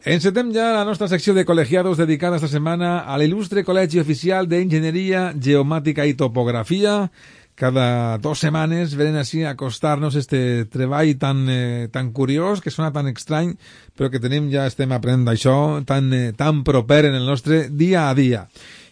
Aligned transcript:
Encetem 0.00 0.48
ja 0.48 0.70
la 0.72 0.84
nostra 0.88 1.10
secció 1.12 1.34
de 1.36 1.42
col·legiados 1.44 1.98
dedicada 2.00 2.38
esta 2.38 2.48
setmana 2.48 3.02
a 3.04 3.18
l'il·lustre 3.20 3.60
Col·legi 3.68 4.00
Oficial 4.00 4.46
d'Enginyeria 4.48 5.34
Geomàtica 5.36 6.06
i 6.08 6.14
Topografia. 6.16 7.10
Cada 7.52 8.16
dos 8.16 8.40
setmanes 8.40 8.94
venen 8.96 9.18
així 9.20 9.42
a 9.44 9.52
acostar-nos 9.52 10.16
este 10.16 10.64
treball 10.72 11.12
tan, 11.20 11.44
eh, 11.52 11.88
tan 11.92 12.14
curiós, 12.16 12.62
que 12.64 12.72
sona 12.72 12.94
tan 12.94 13.12
estrany, 13.12 13.52
però 13.92 14.08
que 14.08 14.22
tenim 14.24 14.48
ja 14.48 14.64
estem 14.64 14.88
aprenent 14.96 15.28
això, 15.28 15.84
tan, 15.84 16.08
eh, 16.14 16.32
tan 16.32 16.64
proper 16.64 17.04
en 17.04 17.20
el 17.20 17.26
nostre 17.26 17.68
dia 17.68 18.08
a 18.08 18.14
dia. 18.14 18.48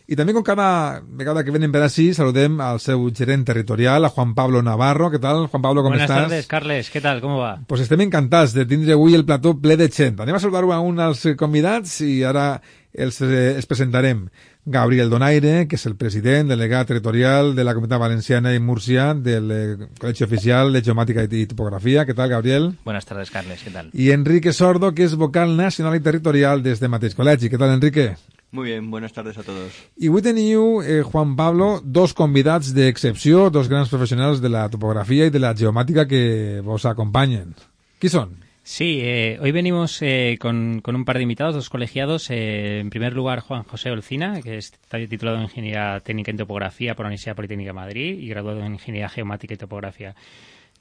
I 0.08 0.16
també, 0.16 0.32
com 0.32 0.40
cada 0.40 1.02
vegada 1.20 1.42
que 1.44 1.52
venen 1.52 1.68
per 1.68 1.82
així, 1.84 2.06
saludem 2.16 2.54
al 2.64 2.78
seu 2.80 3.02
gerent 3.12 3.42
territorial, 3.44 4.06
a 4.06 4.08
Juan 4.08 4.30
Pablo 4.34 4.62
Navarro. 4.64 5.10
¿Qué 5.12 5.18
tal, 5.20 5.48
Juan 5.48 5.60
Pablo, 5.60 5.82
com 5.82 5.92
Buenas 5.92 6.08
estàs? 6.08 6.22
tardes, 6.22 6.46
Carles. 6.46 6.88
¿Qué 6.88 7.02
tal? 7.02 7.20
¿Cómo 7.20 7.36
va? 7.36 7.58
Pues 7.66 7.82
estem 7.82 8.00
encantats 8.00 8.54
de 8.56 8.64
tindre 8.64 8.94
avui 8.96 9.12
el 9.14 9.26
plató 9.28 9.52
ple 9.60 9.76
de 9.76 9.90
gent. 9.92 10.16
Anem 10.24 10.38
a 10.38 10.40
saludar 10.40 10.64
a 10.64 10.80
un 10.80 10.96
dels 10.96 11.26
convidats 11.36 12.00
i 12.00 12.22
ara 12.24 12.62
els, 12.94 13.20
eh, 13.20 13.56
els 13.56 13.66
presentarem. 13.68 14.30
Gabriel 14.64 15.10
Donaire, 15.10 15.66
que 15.68 15.76
és 15.76 15.84
el 15.86 15.96
president, 15.96 16.48
delegat 16.48 16.88
territorial 16.88 17.54
de 17.54 17.64
la 17.64 17.74
Comunitat 17.76 18.00
Valenciana 18.00 18.54
i 18.54 18.60
Múrcia 18.60 19.12
del 19.12 19.50
eh, 19.52 19.76
Col·legi 20.00 20.24
Oficial 20.24 20.72
de 20.72 20.82
Geomàtica 20.88 21.28
i 21.28 21.44
Topografia. 21.46 22.06
Què 22.08 22.16
tal, 22.16 22.30
Gabriel? 22.32 22.72
Buenas 22.84 23.04
tardes, 23.04 23.30
Carles. 23.30 23.60
¿Qué 23.62 23.70
tal? 23.76 23.90
I 23.92 24.10
Enrique 24.12 24.54
Sordo, 24.54 24.94
que 24.94 25.04
és 25.04 25.14
vocal 25.20 25.54
nacional 25.54 25.96
i 25.96 26.00
territorial 26.00 26.62
des 26.64 26.80
de 26.80 26.88
mateix 26.88 27.12
col·legi. 27.14 27.52
Què 27.52 27.60
tal, 27.60 27.76
Enrique? 27.76 28.14
Muy 28.50 28.70
bien, 28.70 28.90
buenas 28.90 29.12
tardes 29.12 29.36
a 29.36 29.42
todos. 29.42 29.76
I 30.00 30.08
avui 30.08 30.22
teniu, 30.24 30.80
eh, 30.80 31.02
Juan 31.04 31.36
Pablo, 31.36 31.82
dos 31.84 32.14
convidats 32.16 32.72
d'excepció, 32.72 33.50
dos 33.52 33.68
grans 33.68 33.90
professionals 33.92 34.40
de 34.40 34.48
la 34.48 34.68
topografia 34.72 35.28
i 35.28 35.32
de 35.34 35.42
la 35.42 35.52
geomàtica 35.52 36.06
que 36.08 36.62
vos 36.64 36.86
acompanyen. 36.88 37.52
Qui 38.00 38.08
són? 38.08 38.38
Sí, 38.64 39.00
eh, 39.00 39.38
hoy 39.40 39.52
venimos 39.52 40.00
eh, 40.02 40.36
con, 40.40 40.80
con 40.80 40.96
un 40.96 41.04
par 41.04 41.16
de 41.16 41.22
invitados, 41.22 41.54
dos 41.54 41.68
colegiados. 41.68 42.30
Eh, 42.30 42.80
en 42.80 42.90
primer 42.90 43.12
lugar, 43.12 43.40
Juan 43.40 43.64
José 43.64 43.90
Olcina, 43.90 44.40
que 44.40 44.56
está 44.56 44.98
titulado 44.98 45.38
en 45.38 45.44
Ingeniería 45.44 46.00
Técnica 46.00 46.30
en 46.30 46.36
Topografía 46.36 46.94
por 46.94 47.04
la 47.04 47.08
Universidad 47.08 47.36
Politécnica 47.36 47.70
de 47.70 47.74
Madrid 47.74 48.18
y 48.18 48.28
graduado 48.28 48.60
en 48.60 48.74
Ingeniería 48.74 49.08
Geomática 49.08 49.54
y 49.54 49.56
Topografía 49.56 50.14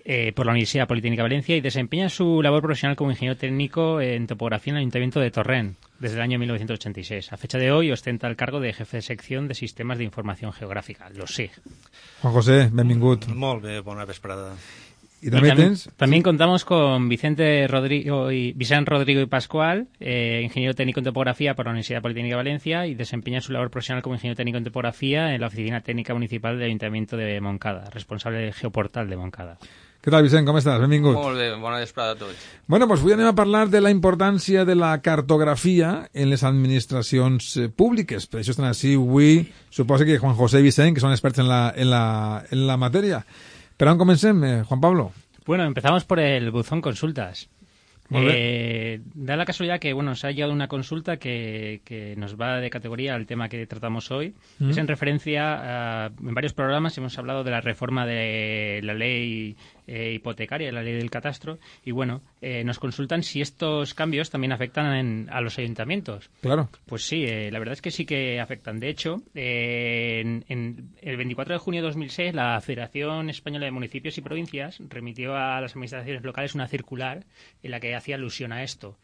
eh, 0.03 0.31
por 0.33 0.45
la 0.45 0.53
Universidad 0.53 0.87
Politécnica 0.87 1.23
de 1.23 1.29
Valencia 1.29 1.55
y 1.55 1.61
desempeña 1.61 2.09
su 2.09 2.41
labor 2.41 2.61
profesional 2.61 2.95
como 2.95 3.11
ingeniero 3.11 3.37
técnico 3.37 3.99
en 3.99 4.27
topografía 4.27 4.71
en 4.71 4.77
el 4.77 4.81
Ayuntamiento 4.81 5.19
de 5.19 5.31
Torrent 5.31 5.77
desde 5.99 6.17
el 6.17 6.21
año 6.21 6.39
1986. 6.39 7.33
A 7.33 7.37
fecha 7.37 7.57
de 7.57 7.71
hoy 7.71 7.91
ostenta 7.91 8.27
el 8.27 8.35
cargo 8.35 8.59
de 8.59 8.73
jefe 8.73 8.97
de 8.97 9.01
sección 9.01 9.47
de 9.47 9.53
Sistemas 9.53 9.97
de 9.97 10.03
Información 10.03 10.53
Geográfica, 10.53 11.09
los 11.09 11.33
SIG. 11.35 11.51
Juan 12.21 12.33
José, 12.33 12.69
benvingut. 12.71 13.27
Molt 13.27 13.63
bé, 13.63 13.79
bona 13.81 14.05
vesprada. 14.05 14.55
I 15.19 15.31
també, 15.31 15.47
Y 15.47 15.49
también, 15.49 15.57
tens... 15.57 15.89
también 15.97 16.21
contamos 16.21 16.63
con 16.63 17.09
Vicente 17.09 17.67
Rodrigo 17.67 18.31
y 18.31 18.51
Vicente 18.53 18.91
Rodrigo 18.91 19.19
y 19.19 19.25
Pascual, 19.25 19.87
eh, 19.99 20.41
ingeniero 20.43 20.75
técnico 20.75 20.99
en 20.99 21.05
topografía 21.05 21.55
por 21.55 21.65
la 21.65 21.71
Universidad 21.71 22.03
Politécnica 22.03 22.35
de 22.35 22.43
Valencia 22.43 22.85
y 22.85 22.93
desempeña 22.93 23.41
su 23.41 23.51
labor 23.51 23.71
profesional 23.71 24.03
como 24.03 24.13
ingeniero 24.13 24.35
técnico 24.35 24.59
en 24.59 24.65
topografía 24.65 25.33
en 25.33 25.41
la 25.41 25.47
Oficina 25.47 25.81
Técnica 25.81 26.13
Municipal 26.13 26.57
del 26.59 26.67
Ayuntamiento 26.67 27.17
de 27.17 27.41
Moncada, 27.41 27.89
responsable 27.89 28.39
del 28.39 28.53
Geoportal 28.53 29.09
de 29.09 29.17
Moncada. 29.17 29.57
Què 30.03 30.13
tal, 30.13 30.23
Vicent, 30.23 30.45
com 30.47 30.55
estàs? 30.59 30.79
Benvingut. 30.79 31.17
Molt 31.17 31.39
bé, 31.39 31.49
bona 31.59 31.81
vesprada 31.81 32.13
a 32.15 32.19
tots. 32.19 32.45
Bueno, 32.69 32.87
doncs 32.87 33.01
avui 33.01 33.15
anem 33.15 33.27
a 33.31 33.35
parlar 33.35 33.65
de 33.73 33.81
la 33.81 33.91
importància 33.91 34.63
de 34.67 34.75
la 34.77 34.93
cartografia 35.03 36.07
en 36.13 36.31
les 36.31 36.45
administracions 36.47 37.49
eh, 37.57 37.67
públiques. 37.67 38.29
Per 38.31 38.39
això 38.39 38.55
estan 38.55 38.69
així 38.69 38.93
avui, 38.95 39.41
suposo 39.73 40.07
que 40.07 40.19
Juan 40.21 40.37
José 40.37 40.61
i 40.61 40.67
Vicent, 40.69 40.95
que 40.95 41.03
són 41.03 41.15
experts 41.15 41.43
en 41.43 41.49
la, 41.51 41.61
en 41.75 41.91
la, 41.91 42.05
en 42.51 42.65
la 42.69 42.79
matèria. 42.79 43.25
Per 43.77 43.89
on 43.91 43.99
comencem, 43.99 44.43
eh, 44.47 44.63
Juan 44.69 44.81
Pablo? 44.81 45.11
Bueno, 45.45 45.65
empezamos 45.65 46.05
por 46.05 46.19
el 46.19 46.51
buzón 46.51 46.81
consultas. 46.81 47.49
Eh, 48.09 49.01
da 49.15 49.35
la 49.35 49.45
casualidad 49.45 49.79
que 49.79 49.91
bueno, 49.91 50.11
nos 50.11 50.23
ha 50.23 50.31
llegado 50.31 50.53
una 50.53 50.69
consulta 50.69 51.17
que, 51.17 51.81
que 51.83 52.15
nos 52.15 52.39
va 52.39 52.59
de 52.61 52.69
categoría 52.69 53.15
al 53.15 53.25
tema 53.25 53.49
que 53.49 53.65
tratamos 53.67 54.11
hoy. 54.11 54.33
Mm. 54.59 54.69
Es 54.69 54.77
en 54.77 54.87
referencia 54.87 56.05
a, 56.05 56.07
en 56.07 56.33
varios 56.33 56.53
programas 56.53 56.97
hemos 56.97 57.17
hablado 57.17 57.43
de 57.43 57.51
la 57.51 57.61
reforma 57.61 58.05
de 58.05 58.79
la 58.83 58.93
ley 58.93 59.57
eh, 59.87 60.11
hipotecaria, 60.13 60.71
la 60.71 60.83
ley 60.83 60.93
del 60.93 61.09
catastro, 61.09 61.57
y 61.83 61.91
bueno, 61.91 62.21
eh, 62.41 62.63
nos 62.63 62.77
consultan 62.77 63.23
si 63.23 63.41
estos 63.41 63.93
cambios 63.93 64.29
también 64.29 64.51
afectan 64.51 64.93
en- 64.95 65.29
a 65.31 65.41
los 65.41 65.57
ayuntamientos. 65.57 66.29
Claro. 66.41 66.69
Pues 66.85 67.07
sí, 67.07 67.23
eh, 67.25 67.49
la 67.51 67.59
verdad 67.59 67.73
es 67.73 67.81
que 67.81 67.91
sí 67.91 68.05
que 68.05 68.39
afectan. 68.39 68.79
De 68.79 68.89
hecho, 68.89 69.21
eh, 69.33 70.19
en, 70.21 70.45
en 70.49 70.89
el 71.01 71.17
24 71.17 71.53
de 71.55 71.59
junio 71.59 71.81
de 71.81 71.87
2006, 71.87 72.33
la 72.35 72.59
Federación 72.61 73.29
Española 73.29 73.65
de 73.65 73.71
Municipios 73.71 74.17
y 74.17 74.21
Provincias 74.21 74.79
remitió 74.89 75.35
a 75.35 75.61
las 75.61 75.71
administraciones 75.71 76.23
locales 76.23 76.53
una 76.55 76.67
circular 76.67 77.23
en 77.63 77.71
la 77.71 77.79
que 77.79 77.95
hacía 77.95 78.15
alusión 78.15 78.51
a 78.51 78.63
esto. 78.63 78.97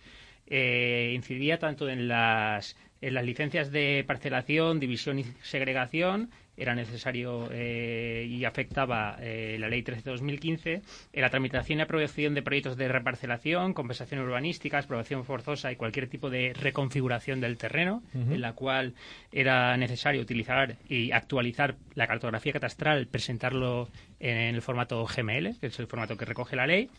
Eh, 0.47 1.13
incidía 1.15 1.57
tanto 1.57 1.88
en 1.89 2.07
las, 2.07 2.75
en 3.01 3.13
las 3.13 3.25
licencias 3.25 3.71
de 3.71 4.03
parcelación, 4.05 4.79
división 4.79 5.19
y 5.19 5.23
segregación, 5.41 6.29
era 6.55 6.75
necesario 6.75 7.49
eh, 7.51 8.27
y 8.29 8.45
afectaba 8.45 9.17
eh, 9.19 9.57
la 9.59 9.67
Ley 9.67 9.81
13 9.81 10.03
de 10.03 10.11
2015, 10.11 10.81
en 11.13 11.21
la 11.21 11.29
tramitación 11.29 11.79
y 11.79 11.81
aprobación 11.81 12.33
de 12.33 12.41
proyectos 12.41 12.77
de 12.77 12.87
reparcelación, 12.87 13.73
compensación 13.73 14.21
urbanística, 14.21 14.77
aprobación 14.77 15.25
forzosa 15.25 15.71
y 15.71 15.75
cualquier 15.75 16.07
tipo 16.07 16.29
de 16.29 16.53
reconfiguración 16.53 17.41
del 17.41 17.57
terreno, 17.57 18.03
en 18.13 18.41
la 18.41 18.53
cual 18.53 18.93
era 19.31 19.75
necesario 19.77 20.21
utilizar 20.21 20.77
y 20.87 21.11
actualizar 21.11 21.75
la 21.95 22.07
cartografía 22.07 22.53
catastral, 22.53 23.07
presentarlo 23.07 23.89
en 24.19 24.55
el 24.55 24.61
formato 24.61 25.05
GML, 25.05 25.59
que 25.59 25.67
es 25.67 25.79
el 25.79 25.87
formato 25.87 26.17
que 26.17 26.25
recoge 26.25 26.55
la 26.55 26.67
ley. 26.67 26.89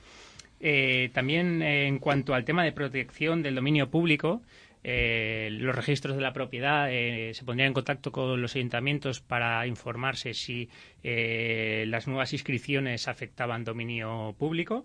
Eh, 0.60 1.10
también 1.12 1.62
eh, 1.62 1.86
en 1.86 1.98
cuanto 1.98 2.34
al 2.34 2.44
tema 2.44 2.65
de 2.65 2.72
protección 2.72 3.42
del 3.42 3.54
dominio 3.54 3.91
público, 3.91 4.41
eh, 4.87 5.49
los 5.50 5.75
registros 5.75 6.15
de 6.15 6.21
la 6.21 6.34
propiedad 6.34 6.93
eh, 6.93 7.33
se 7.33 7.45
pondrían 7.45 7.69
en 7.69 7.75
contacto 7.75 8.12
con 8.12 8.41
los 8.41 8.55
ayuntamientos 8.55 9.21
para 9.21 9.67
informarse 9.67 10.34
si 10.34 10.69
eh, 11.03 11.84
las 11.89 12.06
nuevas 12.06 12.34
inscripciones 12.34 13.09
afectaban 13.09 13.65
dominio 13.65 14.34
público. 14.39 14.84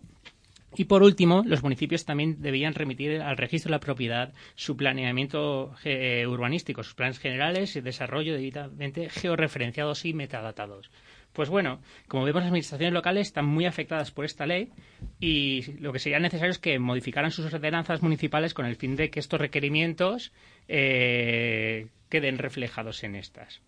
Y 0.75 0.85
por 0.85 1.03
último, 1.03 1.43
los 1.45 1.63
municipios 1.63 2.05
también 2.05 2.41
debían 2.41 2.75
remitir 2.75 3.21
al 3.21 3.37
registro 3.37 3.69
de 3.69 3.75
la 3.75 3.79
propiedad 3.79 4.33
su 4.53 4.77
planeamiento 4.77 5.73
urbanístico, 6.27 6.83
sus 6.83 6.93
planes 6.93 7.17
generales 7.17 7.75
y 7.75 7.81
desarrollo 7.81 8.33
debidamente 8.33 9.09
georreferenciados 9.09 10.05
y 10.05 10.13
metadatados. 10.13 10.91
Pues 11.39 11.47
bueno, 11.47 11.79
como 12.09 12.25
vemos, 12.25 12.41
las 12.41 12.49
administraciones 12.49 12.93
locales 12.93 13.27
están 13.27 13.45
muy 13.45 13.65
afectadas 13.65 14.11
por 14.11 14.25
esta 14.25 14.45
ley 14.45 14.73
y 15.21 15.71
lo 15.79 15.93
que 15.93 15.99
sería 15.99 16.19
necesario 16.19 16.51
es 16.51 16.59
que 16.59 16.79
modificaran 16.79 17.31
sus 17.31 17.45
ordenanzas 17.53 18.01
municipales 18.01 18.53
con 18.53 18.65
el 18.65 18.75
fin 18.75 18.97
de 18.97 19.09
que 19.09 19.21
estos 19.21 19.39
requerimientos 19.39 20.33
eh, 20.67 21.87
queden 22.09 22.39
reflejados 22.39 23.05
en 23.05 23.15
estas. 23.15 23.61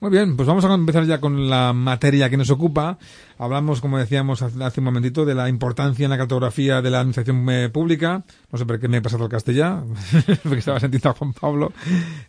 Muy 0.00 0.12
bien, 0.12 0.36
pues 0.36 0.46
vamos 0.46 0.64
a 0.64 0.72
empezar 0.72 1.04
ya 1.06 1.18
con 1.18 1.50
la 1.50 1.72
materia 1.72 2.30
que 2.30 2.36
nos 2.36 2.50
ocupa. 2.50 2.98
Hablamos, 3.36 3.80
como 3.80 3.98
decíamos 3.98 4.42
hace 4.42 4.80
un 4.80 4.84
momentito, 4.84 5.24
de 5.24 5.34
la 5.34 5.48
importancia 5.48 6.04
en 6.04 6.10
la 6.10 6.16
cartografía 6.16 6.80
de 6.80 6.90
la 6.90 7.00
administración 7.00 7.44
eh, 7.50 7.68
pública. 7.68 8.22
No 8.52 8.58
sé 8.58 8.64
por 8.64 8.78
qué 8.78 8.86
me 8.86 8.98
he 8.98 9.02
pasado 9.02 9.24
al 9.24 9.30
castellà, 9.30 9.82
porque 10.44 10.60
estaba 10.60 10.78
sentindo 10.78 11.10
a 11.10 11.14
Juan 11.14 11.32
Pablo. 11.32 11.72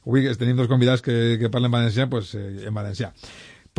Avui 0.04 0.26
tenim 0.34 0.58
dos 0.58 0.68
convidats 0.68 1.06
que, 1.06 1.38
que 1.38 1.54
parlen 1.54 1.70
valencià, 1.70 2.10
pues 2.10 2.34
eh, 2.34 2.66
en 2.66 2.74
valencià. 2.74 3.14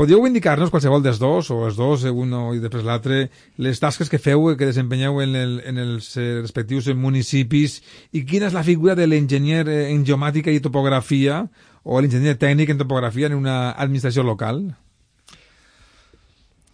Podríeu 0.01 0.25
indicar-nos 0.25 0.71
qualsevol 0.73 1.03
dels 1.05 1.19
dos, 1.21 1.51
o 1.53 1.67
els 1.67 1.77
dos, 1.77 2.07
eh, 2.09 2.11
uno 2.11 2.55
i 2.57 2.61
després 2.63 2.87
l'altre, 2.89 3.27
les 3.61 3.77
tasques 3.83 4.09
que 4.09 4.17
feu, 4.17 4.47
eh, 4.49 4.55
que 4.57 4.65
desempenyeu 4.65 5.19
en, 5.21 5.35
el, 5.37 5.59
en 5.69 5.77
els 5.77 6.15
eh, 6.17 6.39
respectius 6.41 6.87
municipis, 6.97 7.75
i 8.17 8.23
quina 8.25 8.49
és 8.49 8.57
la 8.57 8.63
figura 8.65 8.95
de 8.97 9.05
l'enginyer 9.05 9.67
en 9.69 10.07
geomàtica 10.09 10.55
i 10.57 10.63
topografia, 10.65 11.43
o 11.85 12.01
l'enginyer 12.01 12.33
tècnic 12.41 12.73
en 12.73 12.81
topografia 12.81 13.29
en 13.29 13.37
una 13.37 13.73
administració 13.73 14.25
local? 14.25 14.63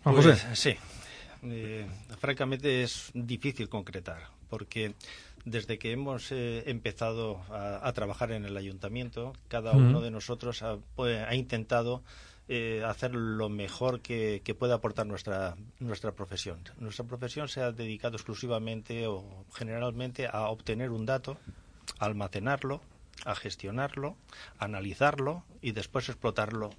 Juan 0.05 0.15
Pues, 0.15 0.27
José. 0.29 0.55
sí. 0.55 0.77
Eh, 1.51 1.85
francamente 2.21 2.85
es 2.85 3.11
difícil 3.13 3.69
concretar, 3.69 4.21
porque 4.49 4.95
desde 5.45 5.81
que 5.81 5.91
hemos 5.91 6.31
eh, 6.31 6.63
empezado 6.71 7.41
a, 7.51 7.89
a 7.89 7.93
trabajar 7.93 8.31
en 8.31 8.45
el 8.45 8.57
ayuntamiento, 8.57 9.33
cada 9.49 9.73
uno 9.73 10.01
de 10.01 10.13
nosotros 10.13 10.63
ha, 10.63 10.77
pues, 10.95 11.27
ha 11.27 11.35
intentado 11.35 12.05
eh, 12.49 12.83
hacer 12.87 13.15
lo 13.15 13.49
mejor 13.49 14.01
que, 14.01 14.41
que 14.45 14.55
puede 14.55 14.73
aportar 14.73 15.07
nuestra, 15.07 15.57
nuestra 15.81 16.13
profesión. 16.13 16.61
Nuestra 16.79 17.05
profesión 17.05 17.49
se 17.49 17.61
ha 17.61 17.73
dedicado 17.73 18.17
exclusivamente 18.17 19.07
o 19.07 19.45
generalmente 19.53 20.29
a 20.29 20.49
obtener 20.49 20.91
un 20.91 21.07
dato 21.07 21.39
a 21.99 22.05
almacenarlo, 22.05 22.81
a 23.25 23.35
gestionarlo, 23.35 24.17
a 24.59 24.67
analizarlo 24.67 25.45
y 25.61 25.73
después 25.73 26.09
explotarlo. 26.09 26.71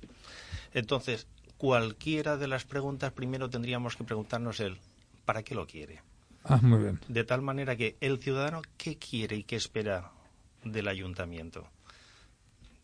Entonces, 0.74 1.28
cualquiera 1.58 2.38
de 2.38 2.48
las 2.48 2.66
preguntas 2.66 3.12
primero 3.12 3.50
tendríamos 3.50 3.96
que 3.96 4.04
preguntarnos 4.04 4.60
el 4.60 4.78
¿para 5.26 5.44
qué 5.44 5.56
lo 5.56 5.68
quiere? 5.68 6.02
Ah, 6.44 6.60
muy 6.62 6.80
bien. 6.80 7.02
De 7.10 7.26
tal 7.26 7.42
manera 7.42 7.76
que 7.76 7.98
el 8.00 8.20
ciudadano, 8.20 8.62
¿qué 8.78 8.98
quiere 8.98 9.36
y 9.36 9.44
qué 9.44 9.58
espera 9.58 10.12
del 10.64 10.88
ayuntamiento? 10.88 11.68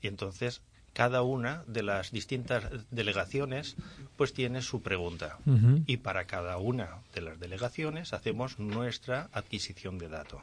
Y 0.02 0.08
entonces 0.08 0.62
cada 0.94 1.24
una 1.24 1.64
de 1.68 1.84
las 1.84 2.12
distintas 2.12 2.66
delegaciones 2.92 3.76
pues 4.16 4.34
tiene 4.34 4.62
su 4.62 4.82
pregunta. 4.82 5.40
Y 5.88 5.98
para 5.98 6.26
cada 6.26 6.58
una 6.58 7.00
de 7.14 7.22
las 7.22 7.40
delegaciones 7.40 8.14
hacemos 8.14 8.60
nuestra 8.60 9.30
adquisición 9.34 9.98
de 9.98 10.10
datos. 10.10 10.42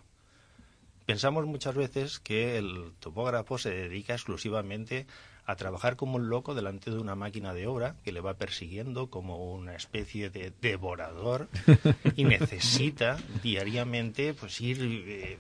Pensamos 1.07 1.47
muchas 1.47 1.75
veces 1.75 2.21
que 2.21 2.59
el 2.59 2.93
topógrafo 3.01 3.59
se 3.59 3.71
dedica 3.71 4.13
exclusivamente 4.15 5.07
a 5.45 5.57
trabajar 5.57 5.97
como 5.97 6.17
un 6.17 6.29
loco 6.29 6.55
delante 6.55 6.91
de 6.91 6.99
una 6.99 7.17
máquina 7.17 7.53
de 7.53 7.67
obra 7.67 7.97
que 8.05 8.13
le 8.13 8.21
va 8.21 8.35
persiguiendo 8.35 9.09
como 9.09 9.53
una 9.53 9.75
especie 9.75 10.31
de 10.31 10.53
devorador 10.61 11.49
y 12.17 12.25
necesita 12.25 13.19
diariamente 13.43 14.35
pues 14.35 14.61
ir 14.61 14.79
eh, 14.81 15.39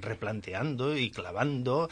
replanteando 0.00 0.96
y 0.96 1.10
clavando 1.12 1.88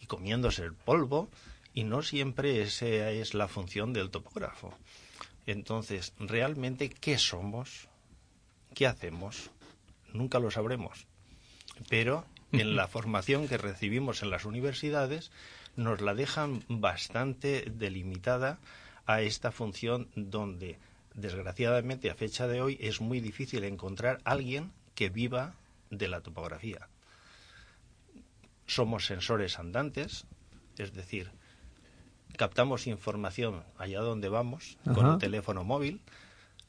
y 0.00 0.06
comiéndose 0.06 0.64
el 0.64 0.72
polvo 0.72 1.28
y 1.74 1.84
no 1.84 2.02
siempre 2.02 2.62
esa 2.62 3.10
es 3.10 3.34
la 3.34 3.48
función 3.48 3.92
del 3.92 4.10
topógrafo. 4.10 4.76
Entonces, 5.46 6.12
realmente, 6.18 6.90
¿qué 6.90 7.18
somos? 7.18 7.88
¿Qué 8.74 8.86
hacemos? 8.86 9.50
Nunca 10.12 10.38
lo 10.38 10.50
sabremos. 10.50 11.06
Pero 11.88 12.26
en 12.52 12.76
la 12.76 12.88
formación 12.88 13.48
que 13.48 13.58
recibimos 13.58 14.22
en 14.22 14.30
las 14.30 14.44
universidades 14.44 15.30
nos 15.76 16.00
la 16.00 16.14
dejan 16.14 16.64
bastante 16.68 17.64
delimitada 17.70 18.58
a 19.06 19.22
esta 19.22 19.50
función 19.50 20.08
donde, 20.14 20.78
desgraciadamente, 21.14 22.10
a 22.10 22.14
fecha 22.14 22.46
de 22.46 22.60
hoy 22.60 22.78
es 22.80 23.00
muy 23.00 23.20
difícil 23.20 23.64
encontrar 23.64 24.20
alguien 24.24 24.70
que 24.94 25.08
viva 25.08 25.54
de 25.90 26.08
la 26.08 26.20
topografía. 26.20 26.88
Somos 28.66 29.06
sensores 29.06 29.58
andantes, 29.58 30.26
es 30.78 30.92
decir, 30.92 31.30
captamos 32.36 32.86
información 32.86 33.62
allá 33.78 34.00
donde 34.00 34.28
vamos 34.28 34.76
con 34.94 35.06
un 35.06 35.18
teléfono 35.18 35.64
móvil. 35.64 36.00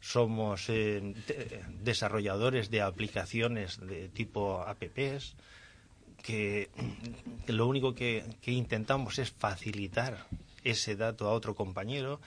Somos 0.01 0.67
eh, 0.69 0.99
de- 1.27 1.63
desarrolladores 1.81 2.69
de 2.69 2.81
aplicaciones 2.81 3.79
de 3.79 4.09
tipo 4.09 4.61
apps 4.67 5.35
que, 6.21 6.69
que 7.45 7.53
lo 7.53 7.67
único 7.67 7.95
que, 7.95 8.23
que 8.41 8.51
intentamos 8.51 9.17
es 9.19 9.31
facilitar 9.31 10.25
ese 10.63 10.95
dato 10.95 11.27
a 11.27 11.31
otro 11.31 11.55
compañero. 11.55 12.19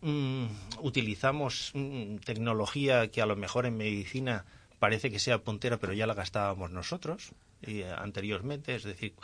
Mm, 0.00 0.46
utilizamos 0.80 1.70
mm, 1.74 2.16
tecnología 2.18 3.08
que 3.10 3.20
a 3.22 3.26
lo 3.26 3.36
mejor 3.36 3.66
en 3.66 3.76
medicina 3.76 4.44
parece 4.78 5.10
que 5.10 5.18
sea 5.18 5.38
puntera, 5.38 5.78
pero 5.78 5.92
ya 5.92 6.06
la 6.06 6.14
gastábamos 6.14 6.70
nosotros 6.70 7.30
eh, 7.62 7.90
anteriormente. 7.96 8.74
Es 8.74 8.84
decir, 8.84 9.14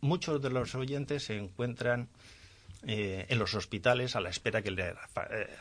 muchos 0.00 0.40
de 0.40 0.50
los 0.50 0.74
oyentes 0.74 1.24
se 1.24 1.36
encuentran 1.36 2.08
eh, 2.86 3.26
en 3.28 3.38
los 3.38 3.54
hospitales 3.54 4.16
a 4.16 4.20
la 4.20 4.30
espera 4.30 4.62
que 4.62 4.70
le 4.70 4.88
eh, 4.88 4.94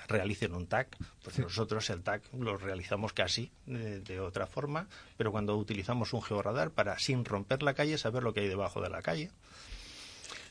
realicen 0.07 0.53
un 0.53 0.67
TAC. 0.67 0.97
Pues 1.23 1.39
nosotros 1.39 1.89
el 1.89 2.01
TAC 2.01 2.23
lo 2.33 2.57
realizamos 2.57 3.13
casi 3.13 3.51
de, 3.65 3.99
de 3.99 4.19
otra 4.19 4.47
forma, 4.47 4.87
pero 5.17 5.31
cuando 5.31 5.57
utilizamos 5.57 6.13
un 6.13 6.21
georradar 6.21 6.71
para, 6.71 6.97
sin 6.99 7.25
romper 7.25 7.63
la 7.63 7.73
calle, 7.73 7.97
saber 7.97 8.23
lo 8.23 8.33
que 8.33 8.41
hay 8.41 8.47
debajo 8.47 8.81
de 8.81 8.89
la 8.89 9.01
calle. 9.01 9.31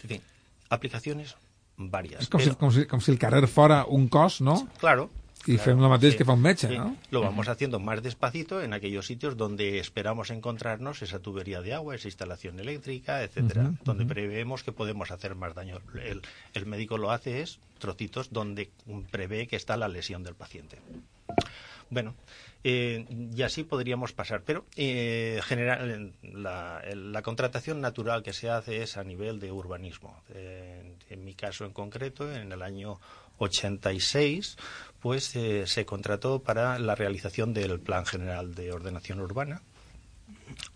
En 0.02 0.08
fin, 0.08 0.22
aplicaciones 0.68 1.36
varias. 1.78 2.22
És 2.22 2.28
com, 2.28 2.42
si, 2.42 2.52
com, 2.58 2.70
si, 2.74 2.84
com 2.90 3.00
si 3.00 3.12
el 3.14 3.18
carrer 3.22 3.46
fora 3.48 3.84
un 3.86 4.08
cos, 4.08 4.40
no? 4.42 4.58
Claro. 4.78 5.08
I 5.46 5.54
claro, 5.54 5.62
fem 5.62 5.80
lo 5.80 5.88
mateix 5.88 6.16
que 6.18 6.24
fa 6.26 6.34
un 6.34 6.42
metge, 6.42 6.68
sí. 6.68 6.76
no? 6.76 6.96
Lo 7.10 7.20
vamos 7.22 7.48
haciendo 7.48 7.78
más 7.78 8.02
despacito 8.02 8.60
en 8.60 8.72
aquellos 8.72 9.06
sitios 9.06 9.36
donde 9.36 9.78
esperamos 9.78 10.30
encontrarnos 10.30 11.00
esa 11.02 11.20
tubería 11.20 11.62
de 11.62 11.74
agua, 11.74 11.94
esa 11.94 12.08
instalación 12.08 12.58
eléctrica, 12.60 13.22
etcétera, 13.22 13.72
donde 13.84 14.04
preveemos 14.04 14.64
que 14.64 14.72
podemos 14.72 15.10
hacer 15.10 15.36
más 15.36 15.54
daño. 15.54 15.80
El, 15.94 16.22
el 16.54 16.66
médico 16.66 16.98
lo 16.98 17.10
hace 17.10 17.40
es 17.40 17.60
trocitos 17.78 18.32
donde 18.32 18.70
prevé 19.10 19.46
que 19.46 19.56
está 19.56 19.76
la 19.76 19.88
lesión 19.88 20.24
del 20.24 20.34
paciente. 20.34 20.78
Bueno, 21.90 22.14
eh, 22.64 23.06
y 23.34 23.42
así 23.42 23.64
podríamos 23.64 24.12
pasar, 24.12 24.42
pero 24.44 24.66
eh, 24.76 25.40
general, 25.44 26.12
la 26.22 27.22
contratación 27.22 27.80
natural 27.80 28.22
que 28.22 28.32
se 28.32 28.50
hace 28.50 28.82
es 28.82 28.96
a 28.96 29.04
nivel 29.04 29.40
de 29.40 29.52
urbanismo. 29.52 30.20
Eh, 30.34 30.96
en 31.08 31.24
mi 31.24 31.34
caso 31.34 31.64
en 31.64 31.72
concreto, 31.72 32.30
en 32.30 32.52
el 32.52 32.62
año 32.62 33.00
86, 33.38 34.56
pues 35.00 35.34
eh, 35.36 35.66
se 35.66 35.86
contrató 35.86 36.40
para 36.42 36.78
la 36.78 36.94
realización 36.94 37.54
del 37.54 37.80
Plan 37.80 38.04
General 38.04 38.54
de 38.54 38.72
Ordenación 38.72 39.20
Urbana. 39.20 39.62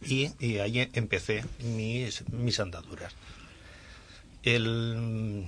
Y, 0.01 0.31
y 0.39 0.59
ahí 0.59 0.89
empecé 0.93 1.45
mis, 1.61 2.29
mis 2.31 2.61
andaduras. 2.61 3.15
El, 4.43 5.47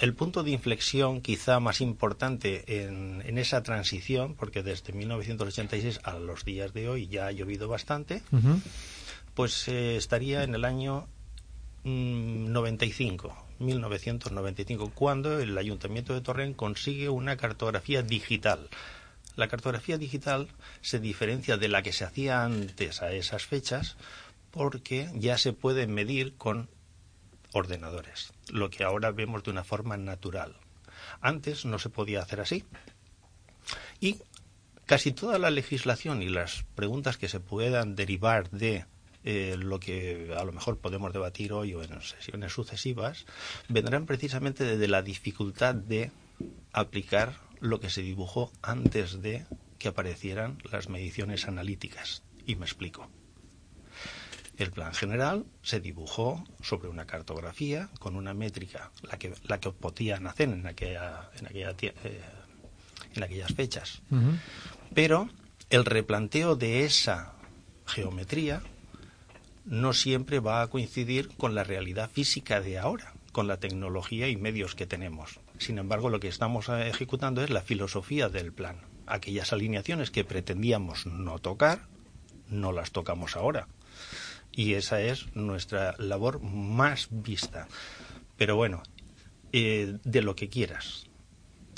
el 0.00 0.14
punto 0.14 0.42
de 0.42 0.52
inflexión 0.52 1.20
quizá 1.20 1.58
más 1.58 1.80
importante 1.80 2.82
en, 2.84 3.22
en 3.26 3.38
esa 3.38 3.62
transición, 3.62 4.34
porque 4.34 4.62
desde 4.62 4.92
1986 4.92 6.00
a 6.04 6.14
los 6.18 6.44
días 6.44 6.72
de 6.72 6.88
hoy 6.88 7.08
ya 7.08 7.26
ha 7.26 7.32
llovido 7.32 7.68
bastante, 7.68 8.22
pues 9.34 9.68
eh, 9.68 9.96
estaría 9.96 10.44
en 10.44 10.54
el 10.54 10.64
año 10.64 11.08
mm, 11.84 12.52
95, 12.52 13.47
1995, 13.58 14.92
cuando 14.94 15.38
el 15.40 15.56
Ayuntamiento 15.56 16.14
de 16.14 16.20
Torrent 16.20 16.56
consigue 16.56 17.08
una 17.08 17.36
cartografía 17.36 18.02
digital. 18.02 18.68
La 19.36 19.48
cartografía 19.48 19.98
digital 19.98 20.48
se 20.80 20.98
diferencia 20.98 21.56
de 21.56 21.68
la 21.68 21.82
que 21.82 21.92
se 21.92 22.04
hacía 22.04 22.44
antes 22.44 23.02
a 23.02 23.12
esas 23.12 23.46
fechas 23.46 23.96
porque 24.50 25.10
ya 25.14 25.38
se 25.38 25.52
puede 25.52 25.86
medir 25.86 26.36
con 26.36 26.68
ordenadores, 27.52 28.32
lo 28.48 28.70
que 28.70 28.84
ahora 28.84 29.10
vemos 29.10 29.42
de 29.44 29.50
una 29.50 29.64
forma 29.64 29.96
natural. 29.96 30.56
Antes 31.20 31.64
no 31.64 31.78
se 31.78 31.88
podía 31.88 32.20
hacer 32.20 32.40
así. 32.40 32.64
Y 34.00 34.18
casi 34.86 35.12
toda 35.12 35.38
la 35.38 35.50
legislación 35.50 36.22
y 36.22 36.28
las 36.28 36.64
preguntas 36.74 37.16
que 37.16 37.28
se 37.28 37.40
puedan 37.40 37.94
derivar 37.94 38.50
de 38.50 38.86
eh, 39.30 39.58
lo 39.58 39.78
que 39.78 40.34
a 40.34 40.42
lo 40.42 40.52
mejor 40.52 40.78
podemos 40.78 41.12
debatir 41.12 41.52
hoy 41.52 41.74
o 41.74 41.82
en 41.82 42.00
sesiones 42.00 42.50
sucesivas 42.50 43.26
vendrán 43.68 44.06
precisamente 44.06 44.64
desde 44.64 44.88
la 44.88 45.02
dificultad 45.02 45.74
de 45.74 46.10
aplicar 46.72 47.34
lo 47.60 47.78
que 47.78 47.90
se 47.90 48.00
dibujó 48.00 48.50
antes 48.62 49.20
de 49.20 49.44
que 49.78 49.88
aparecieran 49.88 50.56
las 50.72 50.88
mediciones 50.88 51.46
analíticas. 51.46 52.22
Y 52.46 52.56
me 52.56 52.64
explico. 52.64 53.10
El 54.56 54.70
plan 54.70 54.94
general 54.94 55.44
se 55.60 55.80
dibujó 55.80 56.42
sobre 56.62 56.88
una 56.88 57.04
cartografía 57.06 57.90
con 57.98 58.16
una 58.16 58.32
métrica, 58.32 58.92
la 59.02 59.18
que, 59.18 59.34
la 59.42 59.60
que 59.60 59.72
podían 59.72 60.26
hacer 60.26 60.48
en, 60.48 60.66
aquella, 60.66 61.30
en, 61.38 61.48
aquella 61.48 61.74
eh, 61.82 62.22
en 63.14 63.22
aquellas 63.22 63.52
fechas. 63.52 64.00
Pero 64.94 65.28
el 65.68 65.84
replanteo 65.84 66.56
de 66.56 66.86
esa 66.86 67.34
geometría 67.84 68.62
no 69.68 69.92
siempre 69.92 70.40
va 70.40 70.62
a 70.62 70.68
coincidir 70.68 71.28
con 71.36 71.54
la 71.54 71.64
realidad 71.64 72.10
física 72.10 72.60
de 72.60 72.78
ahora, 72.78 73.12
con 73.32 73.46
la 73.46 73.58
tecnología 73.58 74.28
y 74.28 74.36
medios 74.36 74.74
que 74.74 74.86
tenemos. 74.86 75.40
Sin 75.58 75.78
embargo, 75.78 76.08
lo 76.08 76.20
que 76.20 76.28
estamos 76.28 76.68
eh, 76.68 76.88
ejecutando 76.88 77.42
es 77.42 77.50
la 77.50 77.60
filosofía 77.60 78.28
del 78.28 78.52
plan. 78.52 78.80
Aquellas 79.06 79.52
alineaciones 79.52 80.10
que 80.10 80.24
pretendíamos 80.24 81.06
no 81.06 81.38
tocar, 81.38 81.86
no 82.48 82.72
las 82.72 82.92
tocamos 82.92 83.36
ahora. 83.36 83.68
Y 84.52 84.74
esa 84.74 85.00
es 85.02 85.26
nuestra 85.34 85.94
labor 85.98 86.40
más 86.40 87.08
vista. 87.10 87.68
Pero 88.36 88.56
bueno, 88.56 88.82
eh, 89.52 89.98
de 90.02 90.22
lo 90.22 90.34
que 90.34 90.48
quieras 90.48 91.07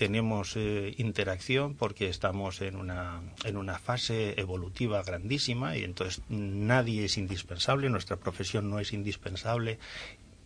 tenemos 0.00 0.56
eh, 0.56 0.94
interacción 0.96 1.74
porque 1.74 2.08
estamos 2.08 2.62
en 2.62 2.76
una, 2.76 3.20
en 3.44 3.58
una 3.58 3.78
fase 3.78 4.40
evolutiva 4.40 5.02
grandísima 5.02 5.76
y 5.76 5.84
entonces 5.84 6.22
nadie 6.30 7.04
es 7.04 7.18
indispensable, 7.18 7.90
nuestra 7.90 8.16
profesión 8.16 8.70
no 8.70 8.78
es 8.78 8.94
indispensable 8.94 9.78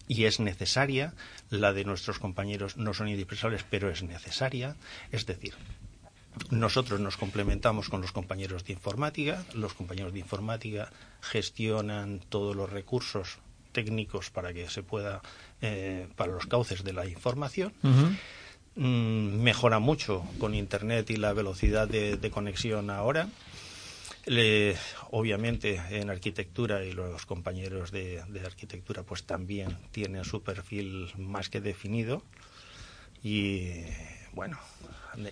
y 0.09 0.25
es 0.25 0.41
necesaria, 0.41 1.15
la 1.51 1.73
de 1.73 1.85
nuestros 1.85 2.19
compañeros 2.19 2.77
no 2.79 2.95
son 2.95 3.07
indispensables, 3.07 3.65
pero 3.71 3.91
es 3.91 4.03
necesaria, 4.03 4.75
es 5.13 5.25
decir, 5.25 5.55
nosotros 6.51 6.99
nos 6.99 7.17
complementamos 7.17 7.89
con 7.89 8.01
los 8.01 8.11
compañeros 8.11 8.65
de 8.65 8.73
informática, 8.73 9.45
los 9.55 9.73
compañeros 9.73 10.13
de 10.13 10.19
informática 10.19 10.91
gestionan 11.21 12.19
todos 12.29 12.57
los 12.57 12.71
recursos 12.71 13.39
técnicos 13.71 14.31
para 14.31 14.53
que 14.53 14.69
se 14.69 14.83
pueda, 14.83 15.23
eh, 15.63 16.09
para 16.17 16.33
los 16.33 16.47
cauces 16.47 16.83
de 16.83 16.93
la 16.93 17.07
información. 17.07 17.73
Mm, 18.77 19.43
mejora 19.43 19.79
mucho 19.79 20.25
con 20.39 20.55
Internet 20.55 21.11
y 21.11 21.17
la 21.17 21.33
velocidad 21.33 21.89
de, 21.89 22.17
de 22.17 22.31
conexión 22.31 22.91
ahora. 22.91 23.29
obviamente 25.11 25.81
en 25.91 26.11
arquitectura 26.11 26.85
y 26.85 26.93
los 26.93 27.27
compañeros 27.27 27.91
de, 27.91 28.23
arquitectura 28.45 29.03
pues 29.03 29.25
también 29.25 29.77
tienen 29.93 30.25
su 30.25 30.43
perfil 30.43 31.13
más 31.19 31.49
que 31.51 31.61
definido 31.61 32.23
y 33.23 33.83
bueno 34.33 34.59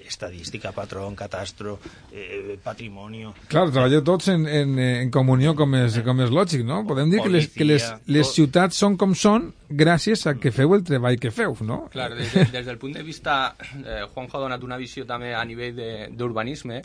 estadística, 0.05 0.73
patrón, 0.73 1.17
catastro, 1.17 1.79
eh, 2.13 2.59
patrimonio... 2.63 3.35
Claro, 3.49 3.73
treballeu 3.75 4.03
tots 4.07 4.29
en, 4.33 4.47
en, 4.47 4.79
en 4.79 5.13
comunió 5.15 5.55
com 5.59 5.77
és, 5.81 6.01
com 6.07 6.25
és 6.25 6.33
lògic, 6.33 6.65
no? 6.67 6.83
Podem 6.89 7.13
dir 7.13 7.23
que 7.23 7.33
les, 7.33 7.49
que 7.53 7.69
les, 7.69 7.87
les 8.07 8.35
ciutats 8.35 8.79
són 8.79 8.99
com 9.01 9.15
són 9.19 9.51
gràcies 9.69 10.27
a 10.29 10.37
que 10.41 10.53
feu 10.55 10.77
el 10.77 10.85
treball 10.87 11.19
que 11.21 11.33
feu, 11.35 11.57
no? 11.67 11.87
Clar, 11.93 12.11
des, 12.19 12.33
de, 12.35 12.49
des 12.59 12.69
del 12.69 12.81
punt 12.83 12.99
de 12.99 13.07
vista... 13.07 13.57
Eh, 13.83 14.05
Juanjo 14.13 14.39
ha 14.39 14.45
donat 14.45 14.63
una 14.67 14.79
visió 14.81 15.07
també 15.09 15.33
a 15.35 15.45
nivell 15.49 15.81
d'urbanisme, 16.17 16.83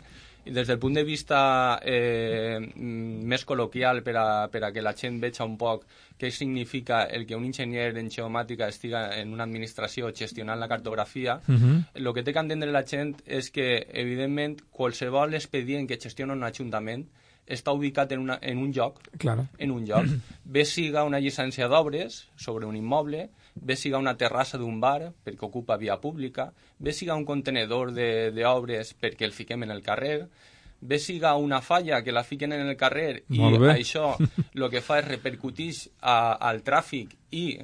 des 0.48 0.66
del 0.66 0.78
punt 0.78 0.94
de 0.94 1.04
vista 1.04 1.78
eh, 1.84 2.58
més 2.74 3.44
col·loquial 3.44 4.02
per 4.04 4.16
a, 4.16 4.28
per 4.48 4.62
a 4.64 4.72
que 4.72 4.84
la 4.84 4.94
gent 4.96 5.18
veja 5.20 5.44
un 5.44 5.58
poc 5.60 5.84
què 6.18 6.30
significa 6.34 7.04
el 7.04 7.26
que 7.26 7.36
un 7.38 7.46
enginyer 7.46 7.92
en 7.96 8.10
geomàtica 8.10 8.68
estiga 8.68 9.04
en 9.16 9.32
una 9.32 9.46
administració 9.46 10.10
gestionant 10.14 10.58
la 10.58 10.68
cartografia, 10.68 11.40
uh 11.46 11.54
-huh. 11.54 11.84
el 11.94 12.12
que 12.14 12.22
té 12.22 12.32
que 12.32 12.40
entendre 12.40 12.72
la 12.72 12.84
gent 12.84 13.14
és 13.26 13.50
que, 13.50 13.86
evidentment, 13.92 14.60
qualsevol 14.70 15.34
expedient 15.34 15.88
que 15.88 16.00
gestiona 16.00 16.32
un 16.32 16.42
ajuntament 16.42 17.06
està 17.48 17.72
ubicat 17.72 18.12
en, 18.12 18.20
una, 18.20 18.38
en 18.42 18.58
un 18.58 18.72
lloc, 18.72 19.00
claro. 19.18 19.46
en 19.58 19.70
un 19.70 19.86
lloc. 19.86 20.06
Bé 20.44 20.64
siga 20.64 21.04
una 21.04 21.20
llicència 21.20 21.68
d'obres 21.68 22.28
sobre 22.36 22.66
un 22.66 22.76
immoble, 22.76 23.30
bé 23.60 23.76
siga 23.76 23.98
una 23.98 24.16
terrassa 24.16 24.58
d'un 24.58 24.80
bar 24.80 25.12
perquè 25.24 25.44
ocupa 25.46 25.76
via 25.76 25.96
pública, 26.00 26.52
bé 26.78 26.92
siga 26.92 27.16
un 27.18 27.24
contenedor 27.24 27.92
d'obres 27.92 28.94
perquè 28.94 29.26
el 29.26 29.32
fiquem 29.32 29.64
en 29.64 29.70
el 29.74 29.82
carrer, 29.82 30.28
bé 30.80 30.98
siga 30.98 31.34
una 31.36 31.60
falla 31.60 32.02
que 32.02 32.12
la 32.12 32.24
fiquen 32.24 32.52
en 32.52 32.66
el 32.66 32.76
carrer 32.76 33.24
i 33.34 33.40
això 33.72 34.12
el 34.18 34.68
que 34.70 34.82
fa 34.84 35.00
és 35.02 35.08
repercutir 35.08 35.72
a, 36.00 36.36
al 36.38 36.62
tràfic 36.66 37.16
i 37.34 37.58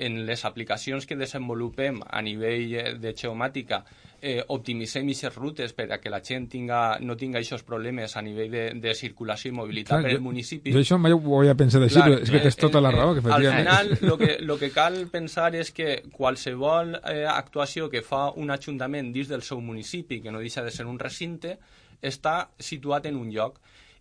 en 0.00 0.20
les 0.26 0.44
aplicacions 0.46 1.06
que 1.06 1.18
desenvolupem 1.18 1.98
a 2.06 2.22
nivell 2.22 2.74
eh, 2.78 2.94
de 3.00 3.12
geomàtica 3.18 3.82
eh, 4.20 4.44
optimitzem 4.48 5.08
aquestes 5.08 5.34
rutes 5.34 5.72
per 5.72 5.86
a 5.92 5.98
que 5.98 6.10
la 6.12 6.20
gent 6.22 6.46
tinga, 6.52 6.98
no 7.00 7.16
tinga 7.16 7.40
aquests 7.40 7.64
problemes 7.66 8.16
a 8.16 8.22
nivell 8.22 8.52
de, 8.52 8.64
de 8.80 8.94
circulació 8.94 9.50
i 9.50 9.56
mobilitat 9.56 9.96
Clar, 9.96 10.02
per 10.06 10.14
al 10.18 10.22
municipi. 10.24 10.74
Jo 10.74 10.82
això 10.82 10.98
mai 11.00 11.16
ho 11.16 11.20
havia 11.38 11.56
pensat 11.58 11.86
així, 11.86 11.98
però 11.98 12.20
és 12.20 12.30
que 12.30 12.42
tens 12.44 12.60
tota 12.60 12.82
la 12.84 12.92
raó. 12.94 13.16
Que 13.16 13.24
al 13.32 13.48
final, 13.48 13.92
el 13.96 14.16
que, 14.20 14.32
lo 14.44 14.58
que 14.60 14.70
cal 14.74 15.02
pensar 15.12 15.54
és 15.58 15.72
que 15.74 16.02
qualsevol 16.12 16.96
eh, 17.00 17.24
actuació 17.26 17.90
que 17.90 18.04
fa 18.06 18.28
un 18.36 18.52
ajuntament 18.52 19.12
dins 19.14 19.32
del 19.32 19.42
seu 19.46 19.60
municipi, 19.64 20.20
que 20.20 20.30
no 20.30 20.44
deixa 20.44 20.64
de 20.64 20.74
ser 20.74 20.86
un 20.86 20.98
recinte, 21.00 21.58
està 22.02 22.50
situat 22.58 23.06
en 23.06 23.16
un 23.16 23.30
lloc 23.30 23.60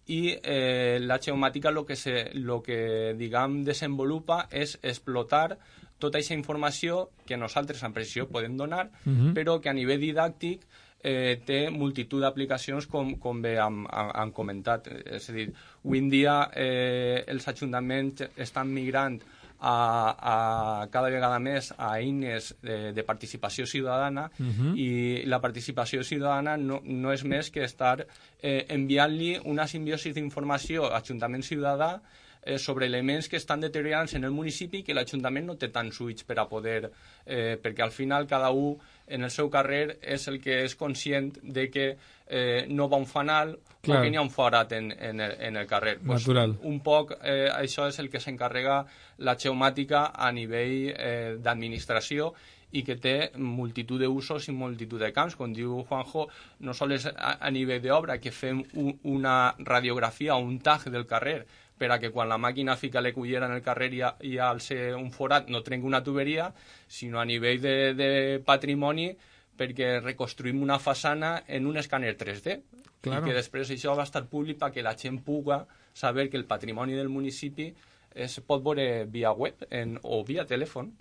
i 0.10 0.34
eh, 0.34 0.98
la 1.02 1.20
geomàtica 1.22 1.70
el 1.70 1.84
que, 1.86 1.96
se, 1.96 2.32
lo 2.34 2.62
que 2.66 3.14
diguem, 3.18 3.62
desenvolupa 3.64 4.48
és 4.50 4.78
explotar 4.82 5.58
tota 6.00 6.18
aquesta 6.18 6.34
informació 6.34 7.10
que 7.28 7.38
nosaltres 7.38 7.84
en 7.84 7.94
precisió 7.94 8.28
podem 8.28 8.58
donar, 8.58 8.88
uh 8.90 9.10
mhm. 9.10 9.28
-huh. 9.28 9.34
però 9.34 9.60
que 9.62 9.70
a 9.70 9.74
nivell 9.74 10.02
didàctic 10.02 10.66
eh, 11.04 11.40
té 11.46 11.70
multitud 11.70 12.22
d'aplicacions 12.22 12.88
com, 12.88 13.16
com 13.20 13.42
bé 13.42 13.56
hem, 13.58 13.86
hem 13.88 14.32
comentat. 14.32 14.88
És 14.88 15.30
a 15.30 15.34
dir, 15.34 15.54
avui 15.84 16.00
en 16.00 16.10
dia 16.10 16.50
eh, 16.56 17.24
els 17.28 17.48
ajuntaments 17.48 18.24
estan 18.38 18.74
migrant 18.74 19.22
a, 19.60 20.84
a 20.84 20.88
cada 20.92 21.10
vegada 21.10 21.40
més 21.40 21.74
a 21.78 21.92
eines 21.98 22.54
de, 22.64 22.94
de 22.96 23.04
participació 23.04 23.66
ciutadana 23.66 24.30
uh 24.40 24.46
-huh. 24.46 24.74
i 24.78 25.26
la 25.26 25.42
participació 25.42 26.04
ciutadana 26.04 26.58
no, 26.58 26.82
no 26.84 27.12
és 27.12 27.24
més 27.24 27.50
que 27.50 27.64
estar 27.64 28.08
eh, 28.42 28.66
enviant-li 28.70 29.40
una 29.46 29.68
simbiosi 29.68 30.14
d'informació 30.14 30.86
a 30.86 30.90
l'Ajuntament 31.00 31.44
Ciutadà 31.44 32.02
eh, 32.42 32.58
sobre 32.58 32.86
elements 32.86 33.28
que 33.28 33.38
estan 33.38 33.60
deteriorant-se 33.60 34.18
en 34.18 34.24
el 34.24 34.32
municipi 34.32 34.84
que 34.84 34.94
l'Ajuntament 34.94 35.46
no 35.46 35.56
té 35.56 35.70
tants 35.70 36.00
ulls 36.00 36.24
per 36.24 36.40
a 36.40 36.48
poder... 36.48 36.92
Eh, 37.26 37.60
perquè 37.62 37.84
al 37.84 37.92
final 37.92 38.26
cada 38.26 38.50
un 38.50 38.80
en 39.10 39.26
el 39.28 39.32
seu 39.34 39.50
carrer 39.50 39.98
és 40.02 40.28
el 40.32 40.40
que 40.42 40.62
és 40.66 40.76
conscient 40.80 41.32
de 41.44 41.68
que 41.74 41.88
eh, 42.30 42.66
no 42.70 42.88
va 42.90 42.98
un 42.98 43.08
fanal 43.10 43.58
Clar. 43.82 43.98
o 43.98 44.04
que 44.04 44.12
n'hi 44.12 44.20
ha 44.20 44.24
un 44.26 44.32
forat 44.32 44.72
en, 44.78 44.92
en, 44.92 45.20
el, 45.20 45.36
en 45.40 45.58
el 45.58 45.68
carrer. 45.68 45.98
Pues, 46.00 46.22
Natural. 46.22 46.56
Un 46.70 46.80
poc 46.86 47.16
eh, 47.20 47.50
això 47.50 47.88
és 47.90 48.00
el 48.00 48.10
que 48.12 48.22
s'encarrega 48.22 48.84
la 49.26 49.36
geomàtica 49.40 50.10
a 50.14 50.32
nivell 50.36 50.94
eh, 50.94 51.36
d'administració 51.42 52.34
i 52.72 52.84
que 52.86 53.00
té 53.02 53.16
multitud 53.42 54.02
d'usos 54.02 54.46
i 54.50 54.54
multitud 54.54 55.02
de 55.02 55.10
camps. 55.14 55.36
Com 55.40 55.54
diu 55.56 55.80
Juanjo, 55.90 56.28
no 56.66 56.76
sols 56.78 57.08
a, 57.10 57.40
a 57.40 57.50
nivell 57.50 57.82
d'obra, 57.82 58.20
que 58.22 58.32
fem 58.36 58.62
un, 58.78 58.94
una 59.10 59.56
radiografia 59.58 60.36
o 60.36 60.46
un 60.46 60.60
tag 60.62 60.90
del 60.94 61.08
carrer 61.10 61.42
per 61.80 61.92
a 61.92 62.00
que 62.00 62.12
quan 62.12 62.30
la 62.30 62.38
màquina 62.38 62.76
fica 62.76 63.02
cullera 63.14 63.48
en 63.48 63.56
el 63.56 63.64
carrer 63.64 63.94
i, 63.94 64.02
i 64.28 64.38
al 64.38 64.60
ser 64.62 64.96
un 64.96 65.12
forat 65.12 65.50
no 65.50 65.64
trenqui 65.64 65.88
una 65.88 66.04
tuberia, 66.04 66.52
sinó 66.88 67.20
a 67.20 67.26
nivell 67.26 67.62
de, 67.62 67.94
de 67.96 68.10
patrimoni 68.46 69.14
perquè 69.60 70.00
reconstruïm 70.04 70.62
una 70.64 70.80
façana 70.80 71.44
en 71.48 71.66
un 71.68 71.78
escàner 71.78 72.16
3D 72.18 72.60
claro. 73.02 73.26
i 73.26 73.30
que 73.30 73.36
després 73.36 73.72
això 73.72 73.96
va 73.96 74.08
estar 74.08 74.26
públic 74.28 74.60
perquè 74.60 74.84
la 74.84 74.96
gent 74.96 75.22
puga 75.24 75.66
saber 75.94 76.30
que 76.30 76.38
el 76.38 76.46
patrimoni 76.46 76.94
del 76.96 77.10
municipi 77.10 77.74
es 78.16 78.40
pot 78.46 78.64
veure 78.64 79.06
via 79.06 79.32
web 79.32 79.66
en, 79.70 79.98
o 80.04 80.24
via 80.26 80.46
telèfon. 80.46 80.92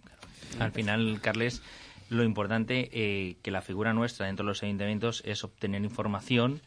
Al 0.60 0.72
final, 0.72 1.20
Carles, 1.22 1.62
lo 2.10 2.24
importante 2.24 2.88
eh, 2.92 3.36
que 3.42 3.50
la 3.50 3.62
figura 3.62 3.92
nuestra 3.92 4.26
dentro 4.26 4.44
de 4.44 4.48
los 4.48 4.62
ayuntamientos 4.62 5.22
es 5.26 5.44
obtener 5.44 5.82
información 5.82 6.60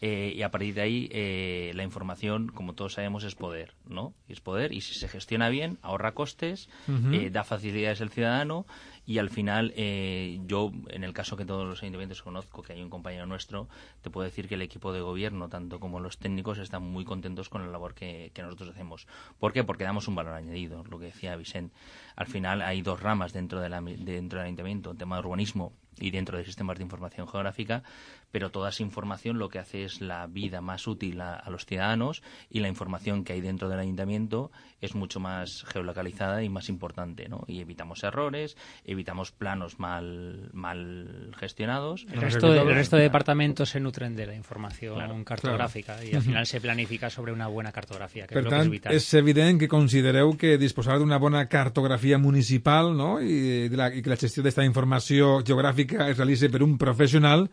eh, 0.00 0.32
y 0.36 0.42
a 0.42 0.50
partir 0.50 0.74
de 0.74 0.80
ahí 0.80 1.08
eh, 1.10 1.72
la 1.74 1.82
información, 1.82 2.48
como 2.48 2.74
todos 2.74 2.94
sabemos, 2.94 3.24
es 3.24 3.34
poder, 3.34 3.74
¿no? 3.86 4.14
es 4.28 4.40
poder 4.40 4.72
y 4.72 4.80
si 4.80 4.94
se 4.94 5.08
gestiona 5.08 5.48
bien, 5.48 5.78
ahorra 5.82 6.12
costes, 6.12 6.68
eh, 7.12 7.30
da 7.30 7.42
facilidades 7.42 8.00
al 8.00 8.10
ciudadano 8.10 8.66
y 9.08 9.16
al 9.16 9.30
final 9.30 9.72
eh, 9.74 10.38
yo, 10.44 10.70
en 10.88 11.02
el 11.02 11.14
caso 11.14 11.34
que 11.34 11.46
todos 11.46 11.66
los 11.66 11.82
ayuntamientos 11.82 12.20
conozco, 12.22 12.60
que 12.60 12.74
hay 12.74 12.82
un 12.82 12.90
compañero 12.90 13.24
nuestro, 13.24 13.66
te 14.02 14.10
puedo 14.10 14.26
decir 14.26 14.48
que 14.48 14.56
el 14.56 14.60
equipo 14.60 14.92
de 14.92 15.00
gobierno, 15.00 15.48
tanto 15.48 15.80
como 15.80 15.98
los 15.98 16.18
técnicos, 16.18 16.58
están 16.58 16.82
muy 16.82 17.06
contentos 17.06 17.48
con 17.48 17.62
la 17.64 17.72
labor 17.72 17.94
que, 17.94 18.30
nosotros 18.36 18.68
hacemos. 18.68 19.06
¿Por 19.38 19.54
qué? 19.54 19.64
Porque 19.64 19.84
damos 19.84 20.08
un 20.08 20.14
valor 20.14 20.34
añadido, 20.34 20.84
lo 20.84 20.98
que 20.98 21.06
decía 21.06 21.36
Vicente. 21.36 21.74
Al 22.16 22.26
final 22.26 22.60
hay 22.60 22.82
dos 22.82 23.00
ramas 23.00 23.32
dentro, 23.32 23.62
de 23.62 23.70
la, 23.70 23.80
dentro 23.80 24.40
del 24.40 24.46
ayuntamiento, 24.48 24.90
el 24.90 24.98
tema 24.98 25.16
de 25.16 25.20
urbanismo 25.20 25.72
y 26.00 26.10
dentro 26.10 26.38
de 26.38 26.44
sistemas 26.44 26.78
de 26.78 26.84
información 26.84 27.28
geográfica, 27.28 27.82
pero 28.30 28.50
toda 28.50 28.70
esa 28.70 28.82
información 28.82 29.38
lo 29.38 29.48
que 29.48 29.58
hace 29.58 29.84
es 29.84 30.00
la 30.00 30.26
vida 30.26 30.60
más 30.60 30.86
útil 30.86 31.20
a, 31.20 31.42
los 31.48 31.66
ciudadanos 31.66 32.22
y 32.50 32.60
la 32.60 32.68
información 32.68 33.24
que 33.24 33.32
hay 33.32 33.40
dentro 33.40 33.68
del 33.68 33.80
ayuntamiento 33.80 34.50
es 34.80 34.94
mucho 34.94 35.20
más 35.20 35.64
geolocalizada 35.64 36.42
y 36.42 36.48
más 36.48 36.68
importante, 36.68 37.28
¿no? 37.28 37.44
Y 37.46 37.60
evitamos 37.60 38.02
errores, 38.04 38.56
evitamos 38.84 38.97
planos 39.04 39.78
mal, 39.78 40.48
mal 40.52 41.30
gestionados. 41.38 42.06
El 42.12 42.20
resto, 42.20 42.52
de, 42.52 42.64
resto 42.64 42.96
de 42.96 43.02
departamentos 43.02 43.70
se 43.70 43.80
nutren 43.80 44.16
de 44.16 44.26
la 44.26 44.34
información 44.34 45.24
cartográfica 45.24 46.04
y 46.04 46.14
al 46.14 46.22
final 46.22 46.46
se 46.46 46.60
planifica 46.60 47.10
sobre 47.10 47.32
una 47.32 47.46
buena 47.46 47.72
cartografía, 47.72 48.26
que 48.26 48.38
es 48.38 48.44
lo 48.44 48.50
que 48.50 48.60
es 48.60 48.70
vital. 48.70 48.94
És 48.94 49.08
evident 49.14 49.60
que 49.60 49.68
considereu 49.68 50.34
que 50.38 50.56
disposar 50.58 50.98
d'una 50.98 51.18
bona 51.18 51.46
cartografia 51.48 52.18
municipal 52.18 52.94
no? 52.96 53.18
I, 53.20 53.68
de 53.68 53.76
la, 53.76 53.90
i 53.94 54.02
que 54.02 54.10
la 54.10 54.18
gestió 54.20 54.42
d'esta 54.42 54.64
informació 54.66 55.38
geogràfica 55.46 56.08
es 56.08 56.16
realitzi 56.18 56.50
per 56.52 56.62
un 56.66 56.76
professional 56.80 57.48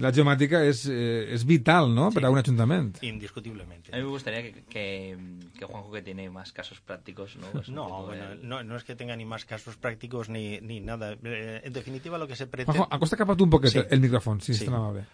la 0.00 0.10
geomàtica 0.12 0.64
es, 0.64 0.86
eh, 0.88 1.34
es 1.34 1.44
vital, 1.44 1.94
¿no? 1.94 2.10
Para 2.10 2.30
un 2.30 2.38
ayuntamiento. 2.38 2.98
Indiscutiblemente. 3.02 3.92
A 3.92 3.98
mí 3.98 4.02
me 4.02 4.08
gustaría 4.08 4.42
que, 4.42 4.64
que, 4.64 5.18
que 5.58 5.64
Juanjo, 5.64 5.92
que 5.92 6.02
tiene 6.02 6.30
más 6.30 6.52
casos 6.52 6.80
prácticos, 6.80 7.36
¿no? 7.36 7.46
Pues 7.52 7.68
no, 7.68 8.06
bueno, 8.06 8.34
no, 8.42 8.64
no, 8.64 8.76
es 8.76 8.84
que 8.84 8.96
tenga 8.96 9.14
ni 9.16 9.24
más 9.24 9.44
casos 9.44 9.76
prácticos 9.76 10.28
ni, 10.28 10.58
ni 10.60 10.80
nada. 10.80 11.16
Eh, 11.22 11.60
en 11.64 11.72
definitiva, 11.72 12.18
lo 12.18 12.26
que 12.26 12.36
se 12.36 12.46
pretende... 12.46 12.78
Juanjo, 12.78 12.94
acosta 12.94 13.16
capaz 13.16 13.40
un 13.40 13.50
poquito 13.50 13.84
el 13.88 14.00
micrófono, 14.00 14.40
si 14.40 14.54
sí. 14.54 14.64
es 14.64 14.70
tan 14.70 14.74
amable. 14.74 15.04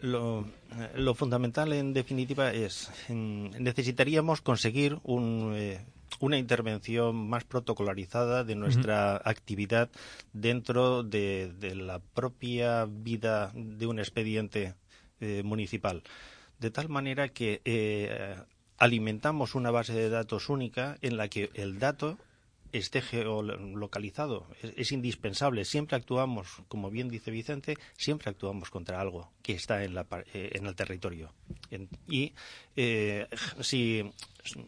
lo, 0.00 0.44
lo, 0.96 1.14
fundamental, 1.14 1.72
en 1.72 1.92
definitiva, 1.92 2.52
es... 2.52 2.90
necesitaríamos 3.08 4.40
conseguir 4.40 4.98
un... 5.04 5.52
Eh, 5.54 5.80
una 6.20 6.38
intervención 6.38 7.28
más 7.28 7.44
protocolarizada 7.44 8.44
de 8.44 8.54
nuestra 8.54 9.16
actividad 9.16 9.90
dentro 10.32 11.02
de, 11.02 11.52
la 11.76 12.00
propia 12.00 12.86
vida 12.86 13.52
de 13.54 13.86
un 13.86 13.98
expediente 13.98 14.74
eh, 15.20 15.42
municipal. 15.44 16.02
De 16.58 16.70
tal 16.70 16.88
manera 16.88 17.28
que 17.28 17.60
eh, 17.64 18.36
alimentamos 18.78 19.54
una 19.54 19.70
base 19.70 19.92
de 19.92 20.08
datos 20.08 20.48
única 20.48 20.96
en 21.02 21.16
la 21.16 21.28
que 21.28 21.50
el 21.54 21.78
dato 21.78 22.18
esté 22.72 23.02
geolocalizado. 23.02 24.46
Es, 24.62 24.92
indispensable. 24.92 25.64
Siempre 25.64 25.96
actuamos, 25.96 26.62
como 26.68 26.90
bien 26.90 27.08
dice 27.08 27.30
Vicente, 27.30 27.76
siempre 27.96 28.30
actuamos 28.30 28.70
contra 28.70 29.00
algo 29.00 29.30
que 29.42 29.52
está 29.52 29.84
en, 29.84 29.94
la, 29.94 30.06
eh, 30.32 30.50
en 30.54 30.66
el 30.66 30.74
territorio. 30.74 31.32
y 32.08 32.32
eh, 32.76 33.28
si 33.60 34.10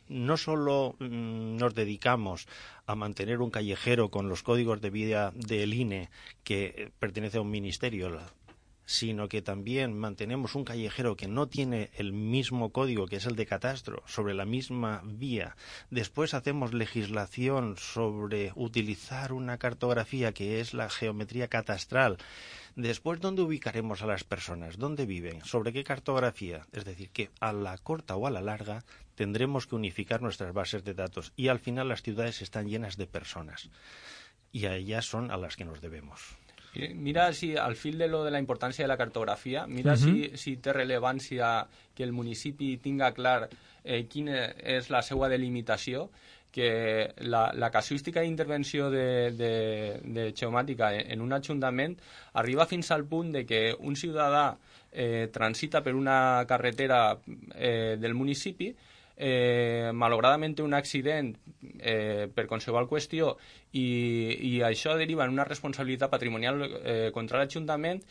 no 0.09 0.37
solo 0.37 0.97
mm, 0.99 1.57
nos 1.57 1.75
dedicamos 1.75 2.47
a 2.87 2.95
mantener 2.95 3.41
un 3.41 3.51
callejero 3.51 4.11
con 4.11 4.29
los 4.29 4.43
códigos 4.43 4.81
de 4.81 4.91
vida 4.91 5.33
del 5.35 5.75
INE 5.75 6.11
que 6.45 6.93
pertenece 6.99 7.39
a 7.39 7.41
un 7.41 7.51
ministerio, 7.51 8.21
sino 8.87 9.29
que 9.29 9.43
también 9.43 9.97
mantenemos 9.99 10.55
un 10.55 10.65
callejero 10.65 11.17
que 11.17 11.29
no 11.29 11.49
tiene 11.49 11.91
el 11.95 12.13
mismo 12.13 12.71
código 12.71 13.07
que 13.07 13.17
es 13.17 13.27
el 13.27 13.37
de 13.37 13.47
catastro 13.47 14.03
sobre 14.07 14.35
la 14.35 14.45
misma 14.45 15.03
vía, 15.05 15.57
después 15.91 16.35
hacemos 16.35 16.75
legislación 16.75 17.77
sobre 17.79 18.53
utilizar 18.55 19.33
una 19.33 19.59
cartografía 19.59 20.33
que 20.33 20.61
es 20.61 20.75
la 20.75 20.91
geometría 20.91 21.49
catastral, 21.49 22.19
después 22.77 23.21
dónde 23.21 23.43
ubicaremos 23.43 24.03
a 24.03 24.07
las 24.07 24.25
personas, 24.25 24.79
dónde 24.79 25.07
viven, 25.07 25.45
sobre 25.45 25.73
qué 25.73 25.85
cartografía, 25.85 26.67
es 26.73 26.85
decir, 26.85 27.11
que 27.11 27.31
a 27.41 27.53
la 27.53 27.79
corta 27.79 28.17
o 28.17 28.27
a 28.27 28.31
la 28.31 28.41
larga 28.41 28.85
tendremos 29.15 29.67
que 29.67 29.77
unificar 29.77 30.23
nuestras 30.23 30.53
bases 30.53 30.85
de 30.85 30.95
datos 30.95 31.33
y 31.37 31.49
al 31.49 31.61
final 31.61 31.89
las 31.89 32.03
ciudades 32.03 32.43
están 32.43 32.69
llenas 32.69 32.97
de 32.97 33.07
personas. 33.07 33.71
Y 34.53 34.67
a 34.67 34.77
ellas 34.77 35.07
son 35.07 35.31
a 35.31 35.37
las 35.37 35.57
que 35.57 35.65
nos 35.65 35.81
debemos. 35.81 36.37
Mira 36.95 37.33
si 37.33 37.57
al 37.57 37.77
fil 37.77 37.99
de 37.99 38.09
lo 38.09 38.25
de 38.25 38.31
la 38.31 38.41
importància 38.41 38.85
de 38.85 38.89
la 38.89 38.97
cartografia, 38.97 39.67
mira 39.67 39.93
uh 39.93 39.97
-huh. 39.97 40.31
si, 40.33 40.37
si 40.37 40.57
té 40.57 40.73
rellevància 40.73 41.67
que 41.95 42.03
el 42.03 42.13
municipi 42.13 42.79
tinga 42.79 43.13
clar 43.13 43.49
eh, 43.85 44.07
quina 44.09 44.47
és 44.59 44.91
la 44.91 45.03
seva 45.03 45.29
delimitació, 45.29 46.11
que 46.55 47.13
la, 47.17 47.51
la 47.53 47.69
casuística 47.71 48.21
d'intervenció 48.21 48.89
de, 48.89 49.33
de, 49.35 50.01
de 50.05 50.33
geomàtica 50.39 50.93
en 50.95 51.21
un 51.21 51.33
ajuntament 51.33 51.97
arriba 52.33 52.67
fins 52.71 52.93
al 52.95 53.03
punt 53.11 53.33
de 53.35 53.43
que 53.45 53.75
un 53.75 53.97
ciutadà 53.97 54.57
eh, 54.93 55.29
transita 55.33 55.83
per 55.83 55.97
una 55.97 56.45
carretera 56.47 57.19
eh, 57.57 57.97
del 57.99 58.15
municipi 58.15 58.71
eh, 59.17 59.91
malauradament 59.95 60.59
un 60.65 60.75
accident 60.75 61.33
eh, 61.79 62.27
per 62.33 62.47
qualsevol 62.51 62.89
qüestió 62.91 63.35
i, 63.73 63.87
i 64.51 64.55
això 64.67 64.97
deriva 64.99 65.25
en 65.25 65.35
una 65.35 65.47
responsabilitat 65.49 66.11
patrimonial 66.11 66.63
eh, 66.65 67.11
contra 67.15 67.41
l'Ajuntament 67.41 68.03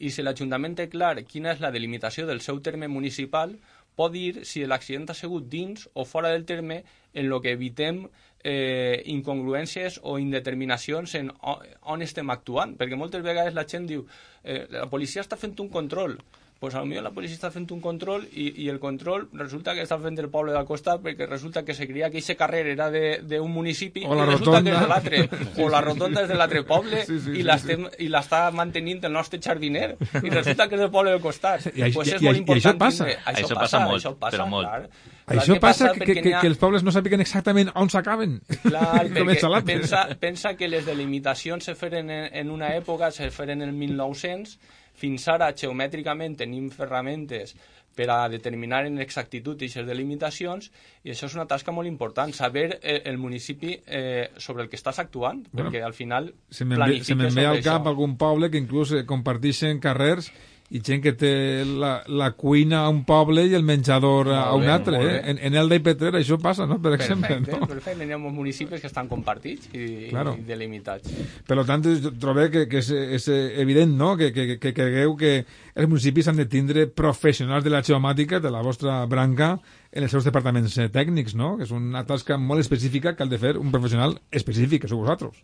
i 0.00 0.10
si 0.10 0.24
l'Ajuntament 0.24 0.76
té 0.78 0.88
clar 0.92 1.16
quina 1.28 1.54
és 1.54 1.60
la 1.60 1.72
delimitació 1.72 2.26
del 2.28 2.40
seu 2.44 2.60
terme 2.64 2.88
municipal 2.88 3.56
pot 3.96 4.12
dir 4.12 4.44
si 4.48 4.64
l'accident 4.64 5.10
ha 5.10 5.16
sigut 5.16 5.48
dins 5.52 5.88
o 5.94 6.04
fora 6.04 6.30
del 6.32 6.46
terme 6.48 6.82
en 7.12 7.28
lo 7.28 7.40
que 7.40 7.52
evitem 7.56 8.04
eh, 8.42 9.02
incongruències 9.12 10.00
o 10.02 10.18
indeterminacions 10.18 11.14
en 11.18 11.30
on 11.42 12.02
estem 12.02 12.30
actuant, 12.32 12.76
perquè 12.78 12.96
moltes 12.96 13.24
vegades 13.24 13.56
la 13.56 13.66
gent 13.68 13.88
diu 13.90 14.06
eh, 14.44 14.64
la 14.70 14.86
policia 14.88 15.24
està 15.24 15.36
fent 15.36 15.58
un 15.60 15.68
control 15.68 16.16
pues 16.60 16.74
a 16.74 16.80
lo 16.80 16.84
millor 16.86 17.02
la 17.02 17.10
policia 17.10 17.34
està 17.38 17.48
fent 17.50 17.64
un 17.72 17.80
control 17.80 18.26
i, 18.36 18.50
i 18.62 18.68
el 18.68 18.78
control 18.78 19.22
resulta 19.32 19.72
que 19.74 19.80
està 19.86 19.96
fent 19.98 20.18
el 20.20 20.28
poble 20.28 20.52
del 20.52 20.66
costat 20.68 21.00
perquè 21.00 21.24
resulta 21.26 21.62
que 21.64 21.72
se 21.72 21.86
creia 21.88 22.10
que 22.12 22.18
aquest 22.20 22.36
carrer 22.38 22.66
era 22.74 22.90
d'un 22.92 23.48
municipi 23.50 24.02
o 24.04 24.14
la 24.14 24.26
i 24.26 24.28
resulta 24.28 24.58
rotonda. 24.60 24.70
que 24.70 24.76
és 24.76 24.82
de 24.82 24.90
l'altre 24.92 25.22
o 25.64 25.68
la 25.72 25.80
rotonda 25.80 26.22
és 26.22 26.28
de 26.28 26.36
l'altre 26.36 26.62
poble 26.68 27.00
Sí, 27.06 27.16
sí, 27.18 27.30
i 27.40 27.46
sí, 27.64 28.08
l'està 28.12 28.42
mantenint 28.52 29.00
el 29.08 29.12
nostre 29.16 29.40
jardiner 29.40 29.96
i 30.22 30.28
resulta 30.28 30.68
que 30.68 30.76
és 30.76 30.82
del 30.84 30.90
poble 30.92 31.14
del 31.16 31.22
costat 31.24 31.64
I 31.72 31.88
pues 31.96 32.12
és 32.12 32.20
i- 32.20 32.24
molt 32.26 32.36
i- 32.36 32.38
i 32.38 32.44
important 32.44 32.74
això 32.74 32.78
passa. 32.78 33.04
tindre- 33.06 33.22
això, 33.24 33.46
Això 33.46 33.54
passa, 33.54 33.60
passa 33.64 33.80
molt, 33.86 34.02
això 34.04 34.12
passa, 34.18 34.36
però 34.36 34.46
molt. 34.50 34.68
clar. 34.68 34.90
Això 35.30 35.46
Clar, 35.54 35.60
passa 35.62 35.92
que, 35.94 36.04
que, 36.04 36.22
n'hi 36.22 36.32
ha- 36.34 36.40
que 36.42 36.48
els 36.50 36.58
pobles 36.58 36.82
no 36.84 36.90
sàpiguen 36.92 37.20
exactament 37.22 37.70
on 37.78 37.88
s'acaben. 37.88 38.40
Clar, 38.64 39.06
perquè 39.14 39.62
pensa, 39.64 40.00
pensa 40.20 40.54
que 40.58 40.66
les 40.68 40.84
delimitacions 40.84 41.64
se 41.64 41.74
feren 41.78 42.10
en, 42.10 42.28
en 42.34 42.50
una 42.50 42.74
època, 42.76 43.12
se 43.14 43.30
feren 43.30 43.62
en 43.62 43.68
el 43.70 43.74
1900, 43.76 44.58
fins 45.00 45.26
ara 45.32 45.50
geomètricament 45.56 46.36
tenim 46.44 46.68
ferramentes 46.74 47.54
per 47.96 48.06
a 48.14 48.28
determinar 48.30 48.84
en 48.86 49.00
exactitud 49.02 49.58
aquestes 49.58 49.86
delimitacions 49.88 50.68
i 51.04 51.10
això 51.10 51.26
és 51.26 51.34
una 51.34 51.46
tasca 51.50 51.72
molt 51.74 51.88
important, 51.90 52.30
saber 52.36 52.78
eh, 52.80 53.00
el 53.10 53.18
municipi 53.18 53.74
eh, 53.84 54.30
sobre 54.38 54.62
el 54.64 54.70
que 54.70 54.78
estàs 54.78 55.00
actuant, 55.02 55.42
Bueno, 55.50 55.68
perquè 55.70 55.82
al 55.84 55.96
final 55.96 56.30
Se 56.50 56.64
ve, 56.64 56.78
se 57.04 57.16
me'n 57.18 57.34
ve 57.34 57.46
al 57.50 57.62
cap 57.64 57.82
això. 57.82 57.90
algun 57.90 58.16
poble 58.16 58.50
que 58.50 58.60
inclús 58.62 58.92
eh, 58.94 59.04
comparteixen 59.06 59.80
carrers 59.82 60.30
i 60.70 60.78
gent 60.86 61.00
que 61.02 61.10
té 61.18 61.30
la, 61.66 61.96
la 62.06 62.28
cuina 62.38 62.84
a 62.84 62.90
un 62.92 63.00
poble 63.04 63.42
i 63.50 63.54
el 63.58 63.64
menjador 63.66 64.28
a 64.30 64.44
Molt 64.52 64.60
un 64.60 64.66
bé, 64.68 64.70
altre. 64.70 65.00
Eh? 65.00 65.06
bé. 65.08 65.16
En, 65.32 65.40
en 65.48 65.56
Elda 65.58 65.74
i 65.80 65.82
Petrer 65.82 66.12
això 66.20 66.36
passa, 66.38 66.66
no? 66.70 66.76
per 66.82 66.92
exemple. 66.94 67.26
Perfecte, 67.26 67.58
No? 67.58 67.66
perfecte. 67.66 68.06
N'hi 68.06 68.14
ha 68.14 68.18
molts 68.22 68.36
municipis 68.36 68.80
que 68.80 68.86
estan 68.86 69.08
compartits 69.10 69.66
i, 69.74 70.08
Claro. 70.12 70.36
i 70.38 70.44
delimitats. 70.46 71.10
Per 71.48 71.58
tant, 71.66 71.82
jo 72.04 72.12
trobo 72.22 72.46
que, 72.54 72.68
que 72.70 72.78
és, 72.84 72.90
és 73.18 73.26
evident 73.64 73.96
no? 73.98 74.12
que, 74.16 74.30
que, 74.32 74.58
que 74.62 74.72
cregueu 74.76 75.16
que 75.18 75.32
els 75.74 75.88
municipis 75.90 76.28
han 76.30 76.38
de 76.38 76.46
tindre 76.46 76.86
professionals 76.86 77.64
de 77.66 77.70
la 77.74 77.82
geomàtica 77.82 78.38
de 78.38 78.50
la 78.54 78.62
vostra 78.62 79.00
branca 79.10 79.56
en 79.90 80.04
els 80.06 80.12
seus 80.14 80.22
departaments 80.24 80.78
eh, 80.78 80.86
tècnics, 80.88 81.34
no? 81.34 81.56
que 81.58 81.66
és 81.66 81.74
una 81.74 82.04
tasca 82.06 82.38
molt 82.38 82.62
específica 82.62 83.16
que 83.16 83.26
ha 83.26 83.26
de 83.26 83.38
fer 83.42 83.56
un 83.58 83.72
professional 83.74 84.20
específic, 84.30 84.82
que 84.84 84.88
sou 84.92 85.02
vosaltres. 85.02 85.34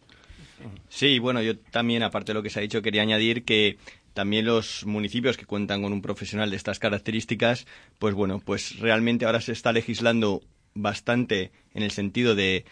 Sí, 0.89 1.19
bueno, 1.19 1.43
yo 1.43 1.59
también, 1.59 2.03
aparte 2.03 2.33
de 2.33 2.35
lo 2.35 2.43
que 2.43 2.51
se 2.51 2.59
ha 2.59 2.63
dicho, 2.63 2.83
quería 2.83 3.03
añadir 3.03 3.45
que 3.45 3.79
también 4.15 4.47
los 4.47 4.87
municipios 4.87 5.37
que 5.37 5.45
cuentan 5.45 5.83
con 5.83 5.93
un 5.93 6.01
profesional 6.01 6.51
de 6.51 6.57
estas 6.57 6.79
características, 6.79 7.67
pues 7.99 8.15
bueno, 8.15 8.41
pues 8.45 8.79
realmente 8.79 9.27
ahora 9.27 9.41
se 9.41 9.53
está 9.53 9.73
legislando 9.73 10.43
bastante 10.75 11.51
en 11.75 11.83
el 11.83 11.91
sentido 11.91 12.35
de 12.35 12.65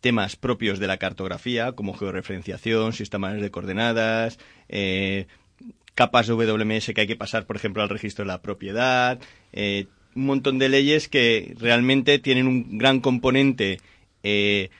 temas 0.00 0.36
propios 0.36 0.78
de 0.78 0.86
la 0.86 0.98
cartografía, 0.98 1.72
como 1.72 1.94
georreferenciación, 1.94 2.92
sistemas 2.92 3.40
de 3.40 3.50
coordenadas, 3.50 4.38
eh, 4.68 5.26
capas 5.94 6.28
WMS 6.28 6.92
que 6.94 7.02
hay 7.02 7.06
que 7.06 7.16
pasar, 7.16 7.46
por 7.46 7.56
ejemplo, 7.56 7.82
al 7.82 7.88
registro 7.88 8.24
de 8.24 8.28
la 8.28 8.42
propiedad, 8.42 9.18
eh, 9.52 9.86
un 10.14 10.26
montón 10.26 10.58
de 10.58 10.68
leyes 10.68 11.08
que 11.08 11.54
realmente 11.58 12.18
tienen 12.18 12.46
un 12.46 12.78
gran 12.78 13.00
componente 13.00 13.80
eh, 14.22 14.70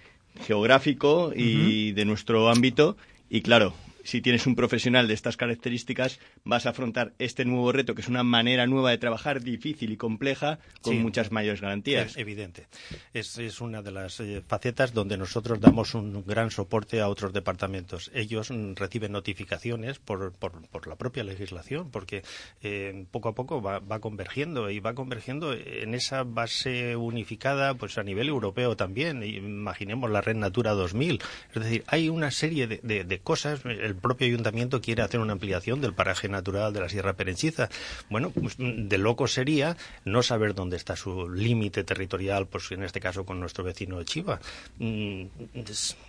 geográfico 0.46 1.32
y 1.34 1.92
de 1.92 2.04
nuestro 2.04 2.48
ámbito. 2.48 2.96
Y 3.28 3.42
claro, 3.42 3.74
si 4.04 4.20
tienes 4.20 4.46
un 4.46 4.54
profesional 4.54 5.08
de 5.08 5.14
estas 5.14 5.36
características, 5.36 6.18
vas 6.44 6.66
a 6.66 6.70
afrontar 6.70 7.12
este 7.18 7.44
nuevo 7.44 7.70
reto, 7.72 7.94
que 7.94 8.02
es 8.02 8.08
una 8.08 8.22
manera 8.22 8.66
nueva 8.66 8.90
de 8.90 8.98
trabajar 8.98 9.42
difícil 9.42 9.92
y 9.92 9.96
compleja, 9.96 10.58
con 10.82 10.94
Sí. 10.94 10.98
muchas 11.00 11.30
mayores 11.32 11.60
garantías. 11.60 12.12
Es 12.12 12.16
evidente. 12.16 12.66
Es, 13.12 13.38
es 13.38 13.60
una 13.60 13.82
de 13.82 13.90
las 13.90 14.20
eh, 14.20 14.42
facetas 14.46 14.92
donde 14.94 15.16
nosotros 15.16 15.60
damos 15.60 15.94
un 15.94 16.24
gran 16.26 16.50
soporte 16.50 17.00
a 17.00 17.08
otros 17.08 17.32
departamentos. 17.32 18.10
Ellos 18.14 18.50
mm, 18.50 18.74
reciben 18.74 19.12
notificaciones 19.12 19.98
por, 19.98 20.32
por, 20.32 20.66
por 20.68 20.86
la 20.86 20.96
propia 20.96 21.24
legislación, 21.24 21.90
porque 21.90 22.22
eh, 22.62 23.04
poco 23.10 23.28
a 23.28 23.34
poco 23.34 23.60
va, 23.62 23.78
va 23.80 24.00
convergiendo 24.00 24.70
y 24.70 24.80
va 24.80 24.94
convergiendo 24.94 25.52
en 25.54 25.94
esa 25.94 26.22
base 26.24 26.96
unificada 26.96 27.74
pues 27.74 27.98
a 27.98 28.02
nivel 28.02 28.28
europeo 28.28 28.76
también. 28.76 29.22
Imaginemos 29.22 30.10
la 30.10 30.20
Red 30.22 30.36
Natura 30.36 30.72
2000. 30.72 31.20
Es 31.54 31.62
decir, 31.62 31.84
hay 31.86 32.08
una 32.08 32.30
serie 32.30 32.66
de, 32.66 32.80
de- 32.82 33.04
de 33.04 33.18
cosas. 33.18 33.60
El 33.64 33.94
propio 33.96 34.26
ayuntamiento 34.26 34.80
quiere 34.80 35.02
hacer 35.02 35.20
una 35.20 35.32
ampliación 35.32 35.80
del 35.80 35.92
paraje 35.94 36.28
natural 36.30 36.72
de 36.72 36.80
la 36.80 36.88
Sierra 36.88 37.14
Perenchiza. 37.14 37.68
Bueno, 38.08 38.30
pues 38.30 38.56
de 38.58 38.98
loco 38.98 39.26
sería 39.26 39.76
no 40.04 40.22
saber 40.22 40.54
dónde 40.54 40.76
está 40.76 40.96
su 40.96 41.28
límite 41.28 41.84
territorial, 41.84 42.46
pues 42.46 42.70
en 42.72 42.82
este 42.84 43.00
caso 43.00 43.24
con 43.26 43.40
nuestro 43.40 43.64
vecino 43.64 44.02
Chiva. 44.04 44.40
Mm, 44.78 45.24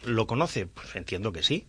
¿Lo 0.06 0.28
conoce? 0.28 0.66
Pues 0.68 0.96
entiendo 0.96 1.32
que 1.32 1.44
sí. 1.44 1.66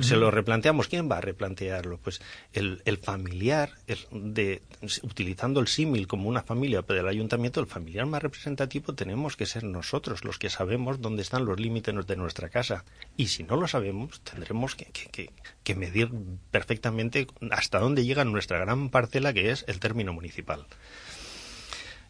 Se 0.00 0.16
lo 0.16 0.32
replanteamos. 0.32 0.88
¿Quién 0.88 1.08
va 1.08 1.18
a 1.18 1.20
replantearlo? 1.20 1.98
Pues 1.98 2.20
el, 2.52 2.82
el 2.84 2.98
familiar, 2.98 3.70
el 3.86 3.98
de, 4.10 4.60
utilizando 5.02 5.60
el 5.60 5.68
símil 5.68 6.08
como 6.08 6.28
una 6.28 6.42
familia 6.42 6.82
del 6.82 7.06
ayuntamiento, 7.06 7.60
el 7.60 7.68
familiar 7.68 8.04
más 8.06 8.20
representativo 8.20 8.92
tenemos 8.96 9.36
que 9.36 9.46
ser 9.46 9.62
nosotros 9.62 10.24
los 10.24 10.40
que 10.40 10.50
sabemos 10.50 11.00
dónde 11.00 11.22
están 11.22 11.44
los 11.44 11.60
límites 11.60 11.94
de 12.08 12.16
nuestra 12.16 12.48
casa. 12.48 12.84
Y 13.16 13.28
si 13.28 13.44
no 13.44 13.54
lo 13.54 13.68
sabemos, 13.68 14.20
tendremos 14.22 14.74
que, 14.74 14.86
que- 14.86 15.06
que- 15.10 15.30
que 15.62 15.74
medir 15.76 16.10
perfectamente 16.50 17.28
hasta 17.52 17.78
dónde 17.84 18.04
llega 18.04 18.24
nuestra 18.24 18.58
gran 18.58 18.90
parcela, 18.90 19.32
que 19.32 19.50
es 19.50 19.64
el 19.68 19.78
término 19.80 20.12
municipal. 20.12 20.66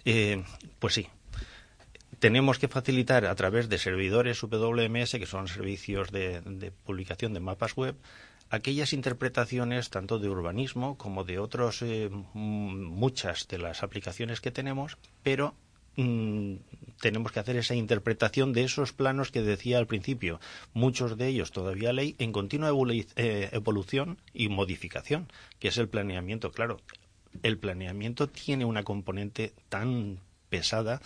Eh, 0.05 0.43
pues 0.79 0.95
sí, 0.95 1.09
tenemos 2.19 2.59
que 2.59 2.69
facilitar 2.69 3.27
a 3.27 3.35
través 3.35 3.69
de 3.69 3.79
servidores 3.79 4.41
WMS, 4.41 5.13
que 5.13 5.27
son 5.27 5.49
servicios 5.49 6.11
de, 6.11 6.73
publicación 6.85 7.35
de 7.35 7.41
mapas 7.41 7.77
web, 7.77 7.97
aquellas 8.51 8.93
interpretaciones 8.93 9.91
tanto 9.91 10.19
de 10.19 10.29
urbanismo 10.29 10.97
como 10.97 11.25
de 11.25 11.39
otros 11.39 11.83
eh, 11.83 12.11
muchas 12.33 13.49
de 13.49 13.59
las 13.59 13.83
aplicaciones 13.83 14.41
que 14.41 14.51
tenemos, 14.51 14.97
pero 15.23 15.55
mm, 15.97 16.55
tenemos 17.01 17.33
que 17.33 17.41
hacer 17.41 17.57
esa 17.57 17.75
interpretación 17.75 18.53
de 18.53 18.65
esos 18.65 18.93
planos 18.93 19.31
que 19.31 19.43
decía 19.43 19.79
al 19.79 19.87
principio, 19.87 20.41
muchos 20.73 21.19
de 21.19 21.29
ellos 21.29 21.53
todavía 21.53 21.93
ley 21.93 22.17
en 22.19 22.33
continua 22.33 22.71
eh, 23.17 23.49
evolución 23.53 24.19
y 24.33 24.49
modificación, 24.49 25.29
que 25.59 25.69
es 25.69 25.79
el 25.79 25.89
planeamiento, 25.89 26.51
claro. 26.53 26.81
El 27.43 27.59
planeamiento 27.59 28.29
tiene 28.29 28.65
una 28.65 28.85
componente 28.85 29.53
tan 29.69 30.21
pesada 30.49 31.03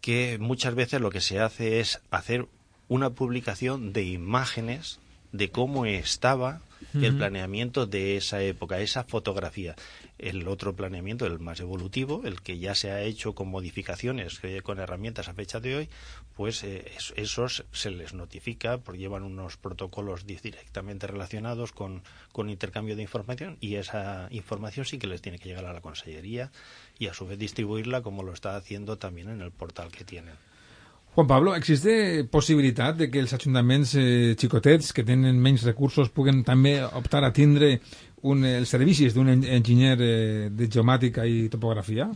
que 0.00 0.38
muchas 0.38 0.74
veces 0.74 1.00
lo 1.00 1.10
que 1.10 1.20
se 1.20 1.40
hace 1.40 1.80
es 1.80 2.00
hacer 2.10 2.46
una 2.88 3.10
publicación 3.10 3.92
de 3.92 4.04
imágenes 4.04 5.00
de 5.32 5.50
cómo 5.50 5.86
estaba 5.86 6.60
el 6.94 7.16
planeamiento 7.16 7.86
de 7.86 8.16
esa 8.16 8.42
época, 8.42 8.80
esa 8.80 9.04
fotografía. 9.04 9.74
El 10.18 10.48
otro 10.48 10.74
planeamiento, 10.74 11.26
el 11.26 11.38
más 11.38 11.60
evolutivo, 11.60 12.22
el 12.24 12.40
que 12.40 12.58
ya 12.58 12.74
se 12.74 12.90
ha 12.90 13.02
hecho 13.02 13.34
con 13.34 13.48
modificaciones 13.48 14.40
con 14.62 14.78
herramientas 14.78 15.28
a 15.28 15.34
fecha 15.34 15.60
de 15.60 15.76
hoy, 15.76 15.88
pues 16.36 16.62
eh, 16.64 16.90
esos 17.16 17.64
se 17.72 17.90
les 17.90 18.14
notifica, 18.14 18.78
porque 18.78 19.00
llevan 19.00 19.22
unos 19.22 19.56
protocolos 19.56 20.26
directamente 20.26 21.06
relacionados 21.06 21.72
con, 21.72 22.02
con 22.32 22.50
intercambio 22.50 22.96
de 22.96 23.02
información 23.02 23.56
y 23.60 23.76
esa 23.76 24.28
información 24.30 24.86
sí 24.86 24.98
que 24.98 25.06
les 25.06 25.22
tiene 25.22 25.38
que 25.38 25.48
llegar 25.48 25.66
a 25.66 25.72
la 25.72 25.80
Consellería 25.80 26.50
y 26.98 27.08
a 27.08 27.14
su 27.14 27.26
vez 27.26 27.38
distribuirla 27.38 28.02
como 28.02 28.22
lo 28.22 28.32
está 28.32 28.56
haciendo 28.56 28.98
también 28.98 29.28
en 29.28 29.40
el 29.40 29.50
portal 29.50 29.90
que 29.90 30.04
tienen. 30.04 30.34
Juan 31.16 31.26
Pablo, 31.26 31.54
existe 31.56 32.26
possibilitat 32.28 32.98
de 33.00 33.06
que 33.08 33.22
els 33.22 33.30
ajuntaments 33.32 33.94
eh, 33.96 34.34
xicotets 34.36 34.92
que 34.92 35.00
tenen 35.00 35.38
menys 35.40 35.62
recursos 35.64 36.10
puguen 36.12 36.42
també 36.44 36.74
optar 36.84 37.22
a 37.24 37.30
tindre 37.32 37.78
un, 38.22 38.44
el 38.44 38.66
servicios 38.66 39.14
de 39.14 39.20
un 39.20 39.28
engineer 39.28 39.98
eh, 40.00 40.50
de 40.50 40.68
geomática 40.68 41.26
y 41.26 41.48
topografía? 41.48 42.10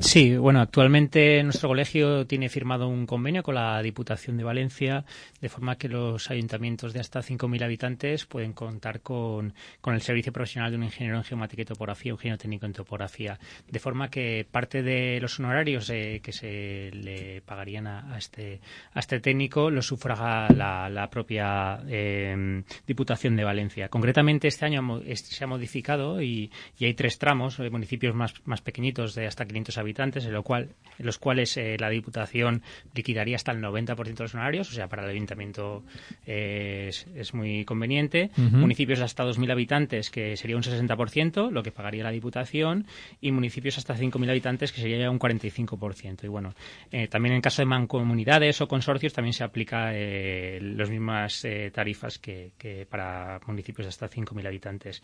Sí, 0.00 0.36
bueno, 0.36 0.60
actualmente 0.60 1.42
nuestro 1.42 1.68
colegio 1.68 2.26
tiene 2.26 2.48
firmado 2.48 2.88
un 2.88 3.06
convenio 3.06 3.42
con 3.42 3.54
la 3.54 3.80
Diputación 3.82 4.36
de 4.36 4.44
Valencia, 4.44 5.04
de 5.40 5.48
forma 5.48 5.76
que 5.76 5.88
los 5.88 6.30
ayuntamientos 6.30 6.92
de 6.92 7.00
hasta 7.00 7.20
5.000 7.20 7.64
habitantes 7.64 8.26
pueden 8.26 8.52
contar 8.52 9.00
con, 9.00 9.54
con, 9.80 9.94
el 9.94 10.02
servicio 10.02 10.32
profesional 10.32 10.70
de 10.70 10.76
un 10.76 10.84
ingeniero 10.84 11.16
en 11.16 11.24
geomática 11.24 11.62
y 11.62 11.64
topografía, 11.64 12.12
un 12.12 12.18
ingeniero 12.18 12.38
técnico 12.38 12.66
en 12.66 12.72
topografía, 12.72 13.38
de 13.70 13.78
forma 13.78 14.08
que 14.08 14.46
parte 14.50 14.82
de 14.82 15.18
los 15.20 15.38
honorarios 15.38 15.88
eh, 15.90 16.20
que 16.22 16.32
se 16.32 16.90
le 16.92 17.40
pagarían 17.42 17.86
a, 17.86 18.14
a, 18.14 18.18
este, 18.18 18.60
a 18.92 19.00
este 19.00 19.20
técnico 19.20 19.70
lo 19.70 19.82
sufraga 19.82 20.48
la, 20.52 20.88
la 20.88 21.08
propia 21.08 21.80
eh, 21.88 22.62
Diputación 22.86 23.36
de 23.36 23.44
Valencia. 23.44 23.88
Concretamente, 23.88 24.48
este 24.48 24.66
año 24.66 25.00
se 25.14 25.45
ha 25.46 25.48
modificado 25.48 26.20
y, 26.20 26.50
y 26.78 26.84
hay 26.84 26.94
tres 26.94 27.18
tramos, 27.18 27.58
eh, 27.58 27.70
municipios 27.70 28.14
más, 28.14 28.34
más, 28.44 28.60
pequeñitos 28.60 29.14
de 29.14 29.26
hasta 29.26 29.46
500 29.46 29.78
habitantes, 29.78 30.24
en, 30.26 30.32
lo 30.32 30.42
cual, 30.42 30.70
en 30.98 31.06
los 31.06 31.18
cuales 31.18 31.56
eh, 31.56 31.76
la 31.78 31.88
Diputación 31.88 32.62
liquidaría 32.94 33.36
hasta 33.36 33.52
el 33.52 33.62
90% 33.62 33.96
de 33.96 34.24
los 34.24 34.34
honorarios, 34.34 34.70
o 34.70 34.74
sea, 34.74 34.88
para 34.88 35.04
el 35.04 35.10
Ayuntamiento 35.10 35.84
eh, 36.26 36.86
es, 36.88 37.06
es, 37.14 37.34
muy 37.34 37.64
conveniente. 37.64 38.30
Uh 38.36 38.42
-huh. 38.42 38.50
Municipios 38.58 39.00
hasta 39.00 39.24
2.000 39.24 39.52
habitantes, 39.52 40.10
que 40.10 40.36
sería 40.36 40.56
un 40.56 40.62
60%, 40.62 41.50
lo 41.50 41.62
que 41.62 41.72
pagaría 41.72 42.04
la 42.04 42.10
Diputación, 42.10 42.86
y 43.20 43.32
municipios 43.32 43.78
hasta 43.78 43.96
5.000 43.96 44.30
habitantes, 44.30 44.72
que 44.72 44.80
sería 44.80 45.10
un 45.10 45.18
45%. 45.18 46.24
Y 46.24 46.28
bueno, 46.28 46.54
eh, 46.90 47.08
también 47.08 47.34
en 47.34 47.40
caso 47.40 47.62
de 47.62 47.66
mancomunidades 47.66 48.60
o 48.60 48.68
consorcios 48.68 49.12
también 49.12 49.32
se 49.32 49.44
aplica 49.44 49.92
las 49.92 50.90
mismas 50.90 51.46
tarifas 51.72 52.18
que, 52.18 52.52
que 52.58 52.86
para 52.86 53.40
municipios 53.46 53.86
hasta 53.86 54.08
5.000 54.08 54.46
habitantes. 54.46 55.02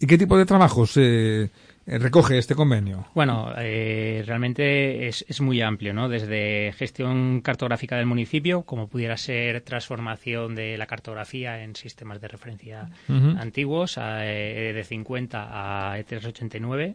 ¿Y 0.00 0.06
qué 0.06 0.16
tipo 0.16 0.38
de 0.38 0.46
trabajos 0.46 0.96
eh, 0.96 1.50
recoge 1.86 2.38
este 2.38 2.54
convenio? 2.54 3.06
Bueno, 3.14 3.52
eh, 3.58 4.24
realmente 4.26 5.08
es, 5.08 5.26
es, 5.28 5.42
muy 5.42 5.60
amplio, 5.60 5.92
¿no? 5.92 6.08
Desde 6.08 6.72
gestión 6.72 7.42
cartográfica 7.42 7.96
del 7.96 8.06
municipio, 8.06 8.62
como 8.62 8.88
pudiera 8.88 9.18
ser 9.18 9.60
transformación 9.60 10.54
de 10.54 10.78
la 10.78 10.86
cartografía 10.86 11.62
en 11.62 11.76
sistemas 11.76 12.18
de 12.22 12.28
referencia 12.28 12.88
uh 13.08 13.12
-huh. 13.12 13.40
antiguos, 13.40 13.98
a, 13.98 14.26
eh, 14.26 14.72
de 14.72 14.84
50 14.84 15.90
a 15.92 15.98
E389. 15.98 16.94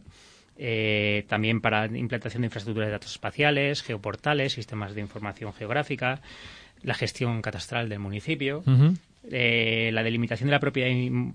Eh, 0.57 1.25
también 1.27 1.61
para 1.61 1.85
implantación 1.85 2.41
de 2.41 2.47
infraestructuras 2.47 2.87
de 2.87 2.93
datos 2.93 3.11
espaciales, 3.11 3.83
geoportales, 3.83 4.53
sistemas 4.53 4.95
de 4.95 5.01
información 5.01 5.53
geográfica, 5.53 6.21
la 6.81 6.95
gestión 6.95 7.41
catastral 7.43 7.87
del 7.87 7.99
municipio. 7.99 8.63
Uh 8.65 8.71
-huh 8.71 8.97
eh, 9.31 9.89
la 9.91 10.03
delimitación 10.03 10.47
de 10.47 10.51
la 10.51 10.59
propiedad 10.59 10.89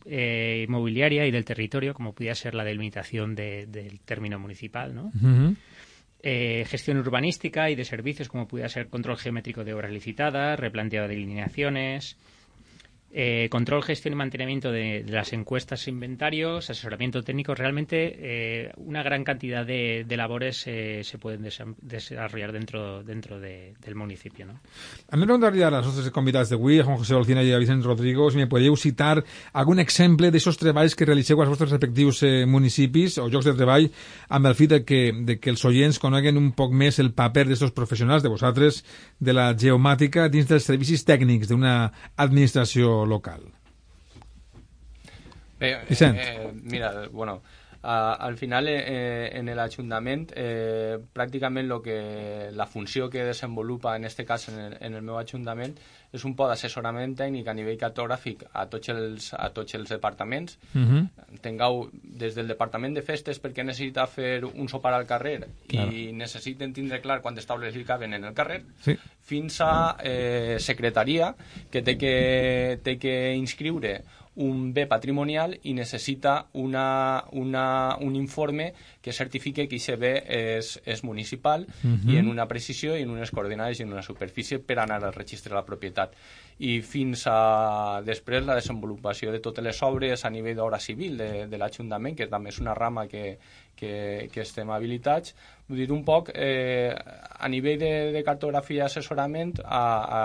eh, 0.06 0.64
inmobiliaria 0.68 1.26
y 1.26 1.30
del 1.30 1.44
territorio, 1.44 1.94
como 1.94 2.12
pudiera 2.14 2.34
ser 2.34 2.54
la 2.54 2.64
delimitación 2.64 3.34
de, 3.34 3.66
del 3.66 4.00
término 4.00 4.38
municipal, 4.38 4.94
¿no? 4.94 5.06
Uh 5.06 5.20
-huh. 5.20 5.56
eh, 6.22 6.64
gestión 6.66 6.98
urbanística 6.98 7.70
y 7.70 7.74
de 7.74 7.84
servicios, 7.84 8.28
como 8.28 8.46
pudiera 8.46 8.68
ser 8.68 8.88
control 8.88 9.16
geométrico 9.16 9.64
de 9.64 9.74
obras 9.74 9.90
licitadas, 9.90 10.58
replanteado 10.58 11.08
de 11.08 11.14
alineaciones, 11.14 12.16
eh, 13.12 13.48
control, 13.50 13.82
gestión 13.82 14.14
y 14.14 14.16
mantenimiento 14.16 14.70
de, 14.70 15.02
de, 15.02 15.12
las 15.12 15.32
encuestas 15.32 15.86
e 15.86 15.90
inventarios, 15.90 16.70
asesoramiento 16.70 17.22
técnico, 17.22 17.54
realmente 17.54 18.16
eh, 18.18 18.72
una 18.76 19.02
gran 19.02 19.24
cantidad 19.24 19.66
de, 19.66 20.04
de 20.06 20.16
labores 20.16 20.64
eh, 20.66 21.02
se 21.02 21.18
pueden 21.18 21.42
desarrollar 21.82 22.52
dentro, 22.52 23.02
dentro 23.02 23.40
de, 23.40 23.74
del 23.84 23.94
municipio. 23.94 24.46
No? 24.46 24.60
A 25.10 25.16
mi 25.16 25.26
m'agradaria 25.26 25.68
a 25.68 25.70
les 25.74 25.86
nostres 25.86 26.10
convidats 26.14 26.50
d'avui, 26.50 26.78
a 26.80 26.84
Juan 26.84 26.98
José 26.98 27.14
Olcina 27.14 27.42
i 27.42 27.52
a 27.52 27.58
Vicent 27.58 27.82
Rodrigo, 27.84 28.30
si 28.30 28.38
me 28.38 28.46
podíeu 28.46 28.76
citar 28.76 29.24
algun 29.52 29.82
exemple 29.82 30.30
d'aixòs 30.30 30.58
treballs 30.60 30.94
que 30.94 31.08
realitzeu 31.08 31.40
als 31.40 31.50
vostres 31.50 31.74
respectius 31.74 32.22
eh, 32.22 32.46
o 33.20 33.28
llocs 33.28 33.46
de 33.46 33.54
treball 33.56 33.88
amb 34.28 34.46
el 34.46 34.54
fi 34.54 34.66
de 34.66 34.84
que, 34.84 35.12
de 35.12 35.38
que 35.40 35.50
els 35.50 35.64
oients 35.64 35.98
coneguen 35.98 36.38
un 36.38 36.52
poc 36.52 36.72
més 36.72 36.98
el 36.98 37.12
paper 37.12 37.46
d'aquests 37.48 37.74
professionals, 37.74 38.22
de 38.22 38.30
vosaltres, 38.30 38.84
de 39.18 39.32
la 39.32 39.50
geomàtica 39.56 40.28
dins 40.28 40.46
dels 40.46 40.64
servicis 40.64 41.04
tècnics 41.04 41.48
d'una 41.50 41.90
administració 42.16 42.99
local. 43.06 43.42
Eh, 45.60 45.78
eh, 45.90 46.52
mira, 46.54 47.08
bueno, 47.12 47.42
a, 47.82 48.14
al 48.14 48.36
final 48.36 48.66
eh, 48.68 49.30
en 49.36 49.48
el 49.48 49.58
eh, 50.34 50.98
pràcticament 51.12 51.68
lo 51.68 51.80
que, 51.82 52.50
la 52.52 52.66
funció 52.66 53.10
que 53.10 53.24
desenvolupa 53.24 53.96
en 53.96 54.04
este 54.04 54.24
cas 54.24 54.48
en 54.48 54.58
el, 54.58 54.76
en 54.80 54.94
el 54.94 55.02
meu 55.02 55.18
Ajuntament 55.18 55.78
és 56.12 56.24
un 56.26 56.34
poc 56.34 56.50
d'assessorament 56.50 57.14
tècnic 57.18 57.48
a 57.48 57.54
nivell 57.54 57.78
cartogràfic 57.78 58.42
a 58.52 58.66
tots 58.70 58.90
els, 58.92 59.30
a 59.34 59.48
tots 59.54 59.76
els 59.78 59.88
departaments. 59.88 60.58
Uh 60.74 60.80
-huh. 60.80 61.38
Tingueu 61.40 61.90
des 61.92 62.34
del 62.34 62.48
departament 62.48 62.94
de 62.94 63.02
festes 63.02 63.40
perquè 63.42 63.64
necessita 63.64 64.06
fer 64.06 64.44
un 64.44 64.68
sopar 64.68 64.94
al 64.94 65.06
carrer 65.06 65.46
claro. 65.68 65.92
i 65.92 66.12
necessiten 66.12 66.72
tindre 66.72 67.00
clar 67.00 67.20
quantes 67.20 67.46
taules 67.46 67.74
li 67.74 67.84
caben 67.84 68.14
en 68.14 68.24
el 68.24 68.34
carrer, 68.34 68.62
sí. 68.80 68.96
fins 69.22 69.60
a 69.60 69.96
eh, 70.02 70.56
secretaria 70.58 71.34
que 71.70 71.82
té 71.82 71.96
que, 71.96 72.80
té 72.82 72.98
que 72.98 73.32
inscriure 73.34 74.02
un 74.40 74.72
bé 74.72 74.86
patrimonial 74.88 75.56
i 75.68 75.74
necessita 75.76 76.46
una, 76.56 77.24
una, 77.32 77.96
un 78.00 78.16
informe 78.16 78.72
que 79.00 79.12
certifique 79.12 79.66
que 79.68 79.76
aquest 79.76 80.00
bé 80.00 80.12
és, 80.26 80.74
és 80.84 81.04
municipal 81.04 81.66
uh 81.68 81.90
-huh. 81.90 82.12
i 82.14 82.16
en 82.16 82.28
una 82.28 82.46
precisió 82.48 82.96
i 82.96 83.02
en 83.02 83.10
unes 83.10 83.30
coordenades 83.30 83.80
i 83.80 83.82
en 83.82 83.92
una 83.92 84.02
superfície 84.02 84.58
per 84.58 84.78
anar 84.78 85.04
al 85.04 85.12
registre 85.12 85.50
de 85.50 85.56
la 85.56 85.64
propietat 85.64 86.14
i 86.60 86.80
fins 86.84 87.24
a 87.26 88.02
després 88.04 88.44
la 88.44 88.54
desenvolupació 88.54 89.32
de 89.32 89.40
totes 89.40 89.64
les 89.64 89.82
obres 89.82 90.24
a 90.24 90.30
nivell 90.30 90.56
d'obra 90.56 90.78
civil 90.78 91.16
de, 91.16 91.46
de 91.46 91.58
l'Ajuntament, 91.58 92.16
que 92.16 92.26
també 92.26 92.50
és 92.50 92.60
una 92.60 92.74
rama 92.74 93.06
que, 93.08 93.38
que, 93.74 94.28
que 94.32 94.42
estem 94.44 94.68
habilitats, 94.70 95.34
vull 95.68 95.80
dir 95.80 95.90
un 95.92 96.04
poc 96.04 96.30
eh, 96.34 96.92
a 96.92 97.48
nivell 97.48 97.80
de, 97.80 98.12
de 98.12 98.22
cartografia 98.26 98.82
i 98.82 98.84
assessorament 98.90 99.56
a, 99.64 99.82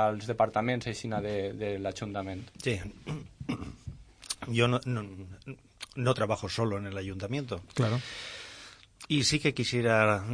als 0.09 0.27
departaments 0.27 0.91
aixina 0.91 1.21
de, 1.23 1.53
de 1.55 1.77
l'Ajuntament. 1.79 2.43
Sí. 2.59 2.79
Yo 4.47 4.67
no, 4.67 4.79
no, 4.85 5.05
no, 5.95 6.13
trabajo 6.13 6.49
solo 6.49 6.77
en 6.77 6.87
el 6.87 6.97
ayuntamiento. 6.97 7.61
Claro. 7.73 7.99
Y 9.07 9.23
sí 9.23 9.39
que 9.39 9.53
quisiera 9.53 10.25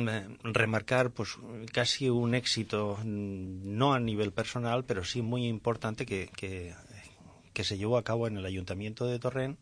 remarcar 0.43 1.12
pues 1.12 1.38
casi 1.74 2.10
un 2.10 2.36
éxito, 2.36 3.00
no 3.04 3.93
a 3.93 4.00
nivel 4.00 4.32
personal, 4.32 4.86
pero 4.86 5.04
sí 5.04 5.21
muy 5.21 5.47
importante 5.47 6.06
que, 6.06 6.30
que, 6.36 6.74
que 7.54 7.63
se 7.63 7.78
llevó 7.78 7.97
a 7.97 8.04
cabo 8.04 8.28
en 8.28 8.38
el 8.38 8.45
ayuntamiento 8.45 9.06
de 9.06 9.19
Torrent 9.19 9.60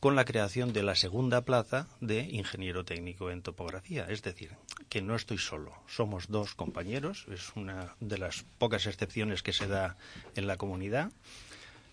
con 0.00 0.14
la 0.14 0.24
creación 0.24 0.72
de 0.72 0.82
la 0.82 0.94
segunda 0.94 1.44
plaza 1.44 1.88
de 2.00 2.20
ingeniero 2.20 2.84
técnico 2.84 3.30
en 3.30 3.42
topografía. 3.42 4.06
Es 4.08 4.22
decir, 4.22 4.52
que 4.88 5.02
no 5.02 5.16
estoy 5.16 5.38
solo, 5.38 5.72
somos 5.86 6.28
dos 6.28 6.54
compañeros, 6.54 7.26
es 7.32 7.52
una 7.56 7.96
de 8.00 8.18
las 8.18 8.44
pocas 8.58 8.86
excepciones 8.86 9.42
que 9.42 9.52
se 9.52 9.66
da 9.66 9.96
en 10.34 10.46
la 10.46 10.56
comunidad, 10.56 11.10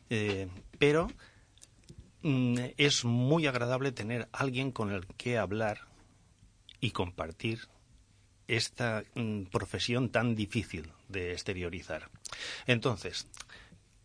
eh, 0.10 0.48
pero 0.78 1.08
es 2.24 3.06
muy 3.06 3.48
agradable 3.48 3.92
tener 3.92 4.30
alguien 4.32 4.72
con 4.72 4.92
el 4.92 5.06
que 5.18 5.38
hablar 5.38 5.82
y 6.80 6.92
compartir 6.92 7.68
esta 8.48 9.04
mm, 9.16 9.44
profesión 9.44 10.10
tan 10.10 10.36
difícil 10.36 10.92
de 11.10 11.34
exteriorizar. 11.34 12.10
Entonces, 12.66 13.28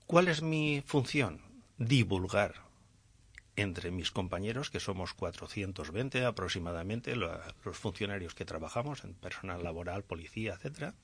¿cuál 0.06 0.28
es 0.28 0.42
mi 0.42 0.82
función? 0.86 1.40
Divulgar 1.76 2.68
entre 3.56 3.90
mis 3.90 4.10
compañeros, 4.10 4.70
que 4.70 4.78
somos 4.78 5.14
420 5.14 6.24
aproximadamente, 6.24 7.16
los 7.16 7.40
funcionarios 7.72 8.34
que 8.34 8.44
trabajamos 8.44 9.02
en 9.02 9.14
personal 9.14 9.64
laboral, 9.64 10.04
policía, 10.04 10.54
etcétera, 10.54 10.94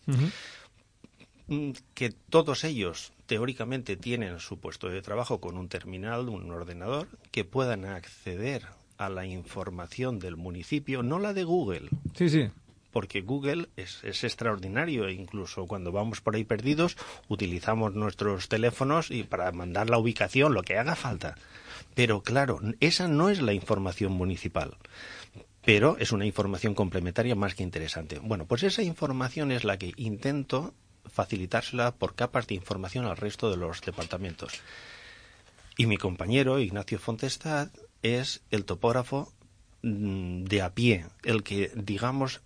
que 1.95 2.11
todos 2.11 2.65
ellos 2.65 3.13
teóricamente 3.27 3.97
tienen 3.97 4.41
su 4.41 4.59
puesto 4.59 4.89
de 4.89 5.03
trabajo 5.03 5.41
con 5.41 5.57
un 5.57 5.69
terminal, 5.69 6.29
un 6.29 6.51
ordenador, 6.51 7.09
que 7.31 7.45
puedan 7.45 7.85
acceder 7.85 8.67
a 8.97 9.09
la 9.09 9.27
información 9.27 10.19
del 10.19 10.37
municipio, 10.37 11.03
no 11.03 11.19
la 11.19 11.35
de 11.35 11.45
Google. 11.45 11.89
Sí, 12.17 12.29
sí. 12.29 12.49
Porque 12.93 13.23
Google 13.23 13.69
es, 13.77 14.05
es 14.05 14.23
extraordinario, 14.23 15.11
incluso 15.11 15.67
cuando 15.67 15.91
vamos 15.91 16.21
por 16.21 16.37
ahí 16.37 16.45
perdidos, 16.45 16.97
utilizamos 17.29 17.95
nuestros 17.95 18.49
teléfonos 18.49 19.11
y 19.11 19.25
para 19.25 19.51
mandar 19.51 19.91
la 19.91 19.99
ubicación, 19.99 20.55
lo 20.55 20.63
que 20.63 20.79
haga 20.79 20.95
falta. 20.95 21.35
Pero 21.95 22.23
claro, 22.23 22.61
esa 22.81 23.09
no 23.09 23.31
es 23.31 23.43
la 23.43 23.53
información 23.53 24.13
municipal 24.13 24.77
pero 25.65 25.97
es 25.99 26.13
una 26.13 26.27
información 26.27 26.75
complementaria 26.75 27.35
más 27.35 27.55
que 27.55 27.63
interesante. 27.63 28.19
Bueno, 28.19 28.45
pues 28.45 28.63
esa 28.63 28.83
información 28.83 29.51
es 29.51 29.65
la 29.65 29.79
que 29.79 29.95
intento 29.97 30.75
facilitársela 31.15 31.95
por 31.95 32.15
capas 32.15 32.47
de 32.47 32.57
información 32.57 33.07
al 33.07 33.17
resto 33.17 33.51
de 33.51 33.57
los 33.57 33.81
departamentos. 33.81 34.61
Y 35.77 35.87
mi 35.87 35.97
compañero, 35.97 36.59
Ignacio 36.59 36.99
Fontestad, 36.99 37.69
es 38.03 38.43
el 38.51 38.65
topógrafo 38.65 39.33
mm, 39.83 40.45
de 40.45 40.63
a 40.63 40.75
pie, 40.75 41.07
el 41.23 41.43
que, 41.43 41.73
digamos, 41.75 42.43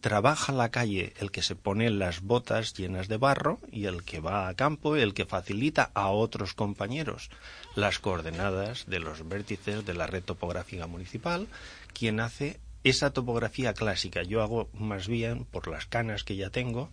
trabaja 0.00 0.52
la 0.52 0.70
calle, 0.70 1.12
el 1.18 1.30
que 1.30 1.42
se 1.42 1.56
pone 1.56 1.90
las 1.90 2.22
botas 2.22 2.74
llenas 2.74 3.08
de 3.08 3.18
barro 3.18 3.58
y 3.70 3.84
el 3.84 4.02
que 4.02 4.20
va 4.20 4.48
a 4.48 4.54
campo, 4.54 4.96
el 4.96 5.14
que 5.14 5.26
facilita 5.26 5.90
a 5.94 6.08
otros 6.08 6.54
compañeros 6.54 7.30
las 7.74 7.98
coordenadas 7.98 8.86
de 8.86 9.00
los 9.00 9.28
vértices 9.28 9.84
de 9.84 9.94
la 9.94 10.06
red 10.06 10.22
topográfica 10.22 10.86
municipal, 10.86 11.48
quien 11.92 12.20
hace 12.20 12.58
esa 12.82 13.12
topografía 13.12 13.74
clásica. 13.74 14.22
Yo 14.22 14.42
hago 14.42 14.68
más 14.72 15.08
bien, 15.08 15.44
por 15.44 15.68
las 15.68 15.86
canas 15.86 16.24
que 16.24 16.36
ya 16.36 16.50
tengo, 16.50 16.90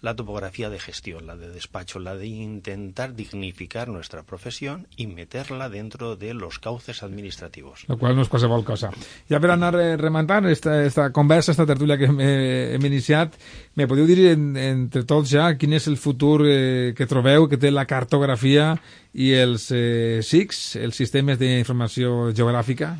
la 0.00 0.14
topografía 0.14 0.70
de 0.70 0.78
gestión, 0.78 1.26
la 1.26 1.36
de 1.36 1.48
despacho, 1.50 1.98
la 1.98 2.14
de 2.14 2.26
intentar 2.26 3.14
dignificar 3.14 3.88
nuestra 3.88 4.22
profesión 4.22 4.86
y 4.96 5.06
meterla 5.08 5.68
dentro 5.68 6.16
de 6.16 6.34
los 6.34 6.58
cauces 6.58 7.02
administrativos. 7.02 7.84
Lo 7.88 7.98
qual 7.98 8.14
no 8.14 8.22
és 8.22 8.30
qualsevol 8.30 8.62
cosa. 8.64 8.92
Ja 9.28 9.40
per 9.42 9.50
anar 9.54 9.74
eh, 9.80 9.96
rementant 9.98 10.46
esta, 10.46 10.78
esta 10.86 11.10
conversa, 11.12 11.52
esta 11.52 11.66
tertúlia 11.66 11.98
que 11.98 12.06
hem, 12.06 12.20
eh, 12.22 12.74
hem 12.76 12.86
iniciat, 12.86 13.34
me 13.74 13.88
podeu 13.90 14.06
dir 14.06 14.30
en, 14.32 14.54
entre 14.56 15.02
tots 15.02 15.32
ja 15.34 15.50
quin 15.58 15.74
és 15.74 15.90
el 15.90 15.98
futur 15.98 16.46
eh, 16.46 16.94
que 16.94 17.10
trobeu 17.10 17.48
que 17.50 17.58
té 17.58 17.74
la 17.74 17.88
cartografia 17.90 18.76
i 19.14 19.32
els 19.34 19.70
eh, 19.74 20.20
SICs, 20.22 20.76
els 20.78 20.96
sistemes 20.96 21.40
d'informació 21.42 22.30
geogràfica? 22.30 22.94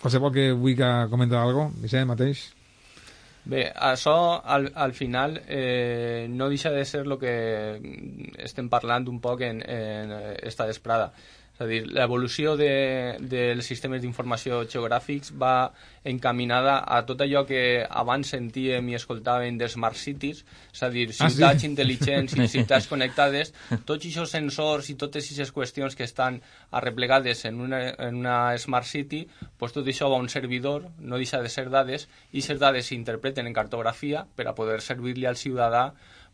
Qualsevol 0.00 0.30
que 0.34 0.52
vulgui 0.52 0.76
comentar 1.10 1.42
alguna 1.42 1.70
cosa, 1.72 1.82
Vicent, 1.82 2.10
mateix? 2.10 2.50
Bé, 3.44 3.66
això 3.76 4.40
al, 4.40 4.70
al 4.74 4.94
final 4.96 5.34
eh, 5.46 6.26
no 6.30 6.48
deixa 6.48 6.70
de 6.72 6.84
ser 6.88 7.02
el 7.04 7.18
que 7.20 7.34
estem 8.40 8.70
parlant 8.72 9.04
un 9.12 9.18
poc 9.20 9.42
en, 9.44 9.60
en 9.68 10.14
esta 10.40 10.64
desprada. 10.70 11.12
És 11.54 11.60
a 11.62 11.66
dir, 11.70 11.84
l'evolució 11.86 12.56
de, 12.58 13.14
dels 13.30 13.68
sistemes 13.70 14.00
d'informació 14.02 14.64
geogràfics 14.66 15.30
va 15.38 15.70
encaminada 16.10 16.80
a 16.82 16.98
tot 17.06 17.22
allò 17.22 17.44
que 17.46 17.60
abans 17.86 18.32
sentíem 18.34 18.88
i 18.90 18.96
escoltàvem 18.98 19.60
de 19.60 19.68
Smart 19.70 19.94
Cities, 19.94 20.42
és 20.74 20.82
a 20.82 20.90
dir, 20.90 21.06
ciutats 21.14 21.46
ah, 21.46 21.62
sí? 21.62 21.70
intel·ligents 21.70 22.34
i 22.34 22.48
ciutats 22.56 22.90
connectades, 22.90 23.54
tots 23.86 24.02
aquests 24.02 24.34
sensors 24.34 24.90
i 24.90 24.98
totes 24.98 25.30
aquestes 25.30 25.54
qüestions 25.54 25.94
que 25.94 26.08
estan 26.10 26.42
arreplegades 26.74 27.46
en 27.46 27.62
una, 27.62 27.84
en 28.02 28.18
una 28.24 28.58
Smart 28.58 28.90
City, 28.90 29.22
pues 29.56 29.78
tot 29.78 29.86
això 29.86 30.10
va 30.10 30.18
a 30.18 30.26
un 30.26 30.32
servidor, 30.34 30.90
no 30.98 31.22
deixa 31.22 31.38
de 31.38 31.54
ser 31.54 31.68
dades, 31.70 32.08
i 32.32 32.40
aquestes 32.40 32.58
dades 32.58 32.90
s'interpreten 32.90 33.46
en 33.46 33.54
cartografia 33.54 34.26
per 34.34 34.50
a 34.50 34.58
poder 34.58 34.82
servir-li 34.82 35.30
al 35.30 35.38
ciutadà 35.38 35.92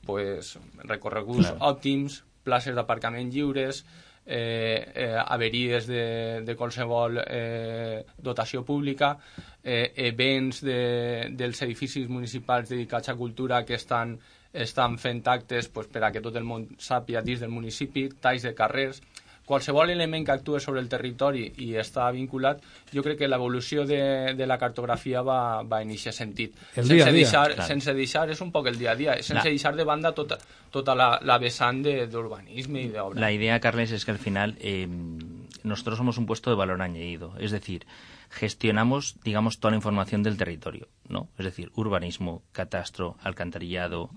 pues, 0.09 0.57
recorreguts 0.81 1.51
claro. 1.51 1.67
òptims, 1.75 2.23
places 2.41 2.73
d'aparcament 2.73 3.29
lliures, 3.29 3.85
eh, 4.31 4.93
eh, 4.95 5.17
averies 5.19 5.89
de, 5.91 6.43
de 6.47 6.55
qualsevol 6.57 7.19
eh, 7.27 8.05
dotació 8.17 8.63
pública, 8.65 9.17
eh, 9.65 9.93
events 10.07 10.63
de, 10.63 11.31
dels 11.35 11.63
edificis 11.67 12.09
municipals 12.09 12.71
dedicats 12.71 13.11
a 13.11 13.17
cultura 13.19 13.65
que 13.67 13.75
estan, 13.75 14.15
estan 14.53 14.97
fent 15.03 15.27
actes 15.27 15.69
pues, 15.69 15.91
per 15.91 16.05
a 16.07 16.13
que 16.15 16.23
tot 16.23 16.39
el 16.39 16.47
món 16.47 16.69
sàpia 16.79 17.25
dins 17.27 17.43
del 17.43 17.51
municipi, 17.51 18.07
talls 18.23 18.47
de 18.47 18.55
carrers 18.55 19.03
qualsevol 19.51 19.91
element 19.91 20.25
que 20.27 20.35
actue 20.37 20.61
sobre 20.63 20.83
el 20.85 20.89
territori 20.91 21.49
i 21.65 21.73
està 21.81 22.07
vinculat, 22.15 22.63
jo 22.95 23.03
crec 23.03 23.19
que 23.25 23.29
l'evolució 23.31 23.85
de, 23.89 24.01
de 24.39 24.47
la 24.47 24.59
cartografia 24.63 25.25
va, 25.27 25.41
va 25.67 25.83
en 25.83 25.91
aquest 25.97 26.23
sentit. 26.23 26.55
El 26.77 26.85
sense, 26.85 26.95
dia 26.95 27.09
dia. 27.09 27.17
deixar, 27.19 27.47
claro. 27.57 27.67
sense 27.67 27.95
deixar, 27.99 28.29
és 28.31 28.45
un 28.45 28.53
poc 28.55 28.71
el 28.71 28.79
dia 28.79 28.95
a 28.95 28.99
dia, 28.99 29.19
sense 29.19 29.43
la... 29.43 29.49
deixar 29.49 29.75
de 29.75 29.87
banda 29.89 30.15
tota, 30.15 30.39
tota 30.71 30.95
la, 30.95 31.11
la 31.27 31.41
vessant 31.43 31.83
d'urbanisme 31.83 32.87
i 32.87 32.93
d'obra. 32.95 33.19
La 33.21 33.33
idea, 33.35 33.59
Carles, 33.61 33.91
es 33.97 34.07
que 34.07 34.15
al 34.15 34.23
final 34.23 34.55
eh, 34.61 34.87
nosotros 35.65 35.99
somos 35.99 36.19
un 36.19 36.27
puesto 36.27 36.51
de 36.51 36.57
valor 36.57 36.81
añadido, 36.83 37.35
es 37.41 37.51
decir, 37.51 37.87
gestionamos, 38.31 39.17
digamos, 39.25 39.59
toda 39.59 39.73
la 39.73 39.77
información 39.77 40.23
del 40.23 40.37
territorio, 40.37 40.89
¿no? 41.09 41.29
Es 41.37 41.45
decir, 41.45 41.73
urbanismo, 41.75 42.43
catastro, 42.53 43.17
alcantarillado, 43.23 44.11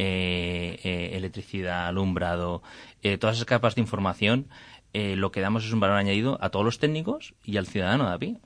eh, 0.00 0.78
eh, 0.84 1.10
electricidad, 1.14 1.88
alumbrado, 1.88 2.62
eh, 3.02 3.18
todas 3.18 3.36
esas 3.36 3.46
capas 3.46 3.74
de 3.74 3.80
información 3.80 4.46
eh, 4.92 5.16
lo 5.16 5.30
que 5.32 5.40
damos 5.40 5.64
es 5.64 5.72
un 5.72 5.80
valor 5.80 5.96
añadido 5.96 6.38
a 6.40 6.50
todos 6.50 6.64
los 6.64 6.78
técnicos 6.78 7.34
y 7.44 7.56
al 7.56 7.66
ciudadano 7.66 8.08
de 8.08 8.14
a 8.14 8.18
pie. 8.18 8.40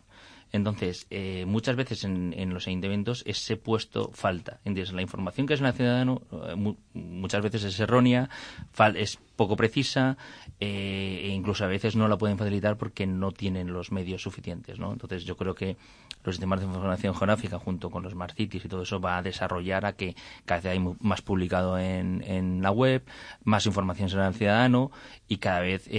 Entonces, 0.52 1.06
eh, 1.08 1.44
muchas 1.46 1.76
veces 1.76 2.04
en, 2.04 2.34
en, 2.36 2.52
los 2.52 2.68
ayuntamientos 2.68 3.22
ese 3.26 3.56
puesto 3.56 4.10
falta. 4.12 4.60
Entonces, 4.64 4.92
la 4.94 5.00
información 5.00 5.46
que 5.46 5.54
es 5.54 5.62
el 5.62 5.72
ciudadano 5.72 6.22
eh, 6.30 6.74
muchas 6.92 7.42
veces 7.42 7.64
es 7.64 7.80
errónea, 7.80 8.28
es 8.94 9.18
poco 9.34 9.56
precisa 9.56 10.18
eh, 10.60 11.22
e 11.24 11.28
incluso 11.28 11.64
a 11.64 11.68
veces 11.68 11.96
no 11.96 12.06
la 12.06 12.18
pueden 12.18 12.36
facilitar 12.36 12.76
porque 12.76 13.06
no 13.06 13.32
tienen 13.32 13.72
los 13.72 13.92
medios 13.92 14.22
suficientes. 14.22 14.78
¿no? 14.78 14.92
Entonces, 14.92 15.24
yo 15.24 15.38
creo 15.38 15.54
que 15.54 15.78
los 16.24 16.36
sistemas 16.36 16.60
de 16.60 16.66
información 16.66 17.14
geográfica 17.14 17.58
junto 17.58 17.90
con 17.90 18.02
los 18.02 18.12
Smart 18.12 18.34
Cities 18.36 18.64
y 18.64 18.68
todo 18.68 18.82
eso 18.82 19.00
va 19.00 19.18
a 19.18 19.22
desarrollar 19.22 19.86
a 19.86 19.94
que 19.94 20.14
cada 20.44 20.60
vez 20.60 20.72
hay 20.72 20.96
más 21.00 21.22
publicado 21.22 21.78
en, 21.78 22.22
en 22.26 22.62
la 22.62 22.70
web, 22.70 23.02
más 23.44 23.66
información 23.66 24.08
será 24.08 24.28
el 24.28 24.34
ciudadano 24.34 24.90
y 25.28 25.38
cada 25.38 25.60
vez 25.60 25.86
eh, 25.88 25.92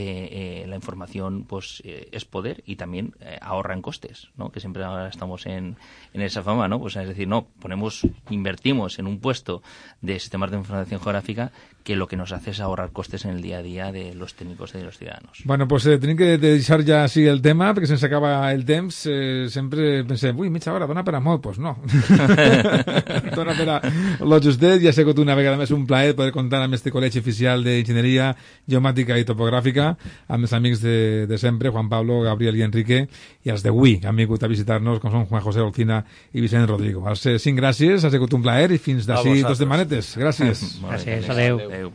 eh, 0.63 0.65
la 0.67 0.75
información 0.75 1.45
pues 1.45 1.81
eh, 1.85 2.09
es 2.11 2.25
poder 2.25 2.63
y 2.65 2.75
también 2.75 3.13
eh, 3.19 3.37
ahorra 3.41 3.73
en 3.73 3.81
costes, 3.81 4.29
¿no? 4.35 4.51
que 4.51 4.59
siempre 4.59 4.83
ahora 4.83 5.07
estamos 5.07 5.45
en, 5.45 5.77
en 6.13 6.21
esa 6.21 6.43
fama, 6.43 6.67
¿no? 6.67 6.79
Pues 6.79 6.95
es 6.95 7.07
decir, 7.07 7.27
no, 7.27 7.47
ponemos, 7.59 8.07
invertimos 8.29 8.99
en 8.99 9.07
un 9.07 9.19
puesto 9.19 9.61
de 10.01 10.19
sistemas 10.19 10.51
de 10.51 10.57
información 10.57 10.99
geográfica 11.01 11.51
que 11.83 11.95
lo 11.95 12.07
que 12.07 12.15
nos 12.15 12.31
hace 12.31 12.51
es 12.51 12.59
ahorrar 12.59 12.91
costes 12.91 13.25
en 13.25 13.31
el 13.31 13.41
día 13.41 13.57
a 13.57 13.61
día 13.61 13.91
de 13.91 14.15
los 14.15 14.35
técnicos 14.35 14.73
y 14.73 14.77
de 14.77 14.85
los 14.85 14.97
ciudadanos. 14.97 15.41
Bueno, 15.43 15.67
pues 15.67 15.85
eh, 15.85 15.97
tenim 15.99 16.17
que 16.17 16.37
deixar 16.37 16.83
ja 16.87 17.03
així 17.03 17.25
el 17.27 17.41
tema, 17.43 17.73
perquè 17.75 17.89
se'ns 17.89 18.03
acaba 18.07 18.51
el 18.53 18.63
temps. 18.65 19.03
Eh, 19.11 19.49
sempre 19.51 20.03
pensem, 20.07 20.37
ui, 20.39 20.49
mitja 20.53 20.71
hora, 20.73 20.87
dona 20.87 21.03
per 21.03 21.17
a 21.17 21.21
molt. 21.23 21.41
Pues 21.43 21.59
no. 21.59 21.75
dona 23.37 23.55
per 23.57 23.67
a 23.69 23.77
lo 24.23 24.39
justet 24.43 24.81
i 24.83 24.87
ha 24.87 24.95
sigut 24.95 25.19
una 25.19 25.35
vegada 25.35 25.59
més 25.59 25.73
un 25.75 25.83
plaer 25.89 26.15
poder 26.15 26.31
comptar 26.35 26.61
amb 26.63 26.77
este 26.77 26.93
col·legi 26.93 27.19
oficial 27.19 27.65
d'Enginyeria 27.65 28.31
Geomàtica 28.69 29.19
i 29.19 29.27
Topogràfica, 29.27 29.91
amb 30.27 30.47
els 30.47 30.55
amics 30.55 30.83
de, 30.83 30.97
de 31.27 31.39
sempre, 31.41 31.73
Juan 31.73 31.91
Pablo, 31.91 32.21
Gabriel 32.23 32.57
i 32.59 32.63
Enrique, 32.63 33.03
i 33.43 33.51
els 33.51 33.65
d'avui, 33.65 33.97
que 33.99 34.07
han 34.07 34.19
vingut 34.19 34.43
a 34.43 34.51
visitar-nos, 34.51 35.01
com 35.03 35.11
són 35.11 35.27
Juan 35.27 35.43
José 35.43 35.63
Olcina 35.65 35.99
i 36.31 36.43
Vicent 36.43 36.67
Rodrigo. 36.69 37.03
Els 37.11 37.27
cinc 37.43 37.59
gràcies, 37.59 38.07
ha 38.07 38.13
sigut 38.13 38.33
un 38.37 38.45
plaer 38.45 38.71
i 38.71 38.79
fins 38.79 39.09
d'ací 39.09 39.41
dos 39.43 39.59
setmanetes. 39.59 40.15
Gràcies. 40.21 40.63
Gràcies, 40.87 41.29
adeu. 41.29 41.59
adeu. 41.59 41.72
é, 41.73 41.91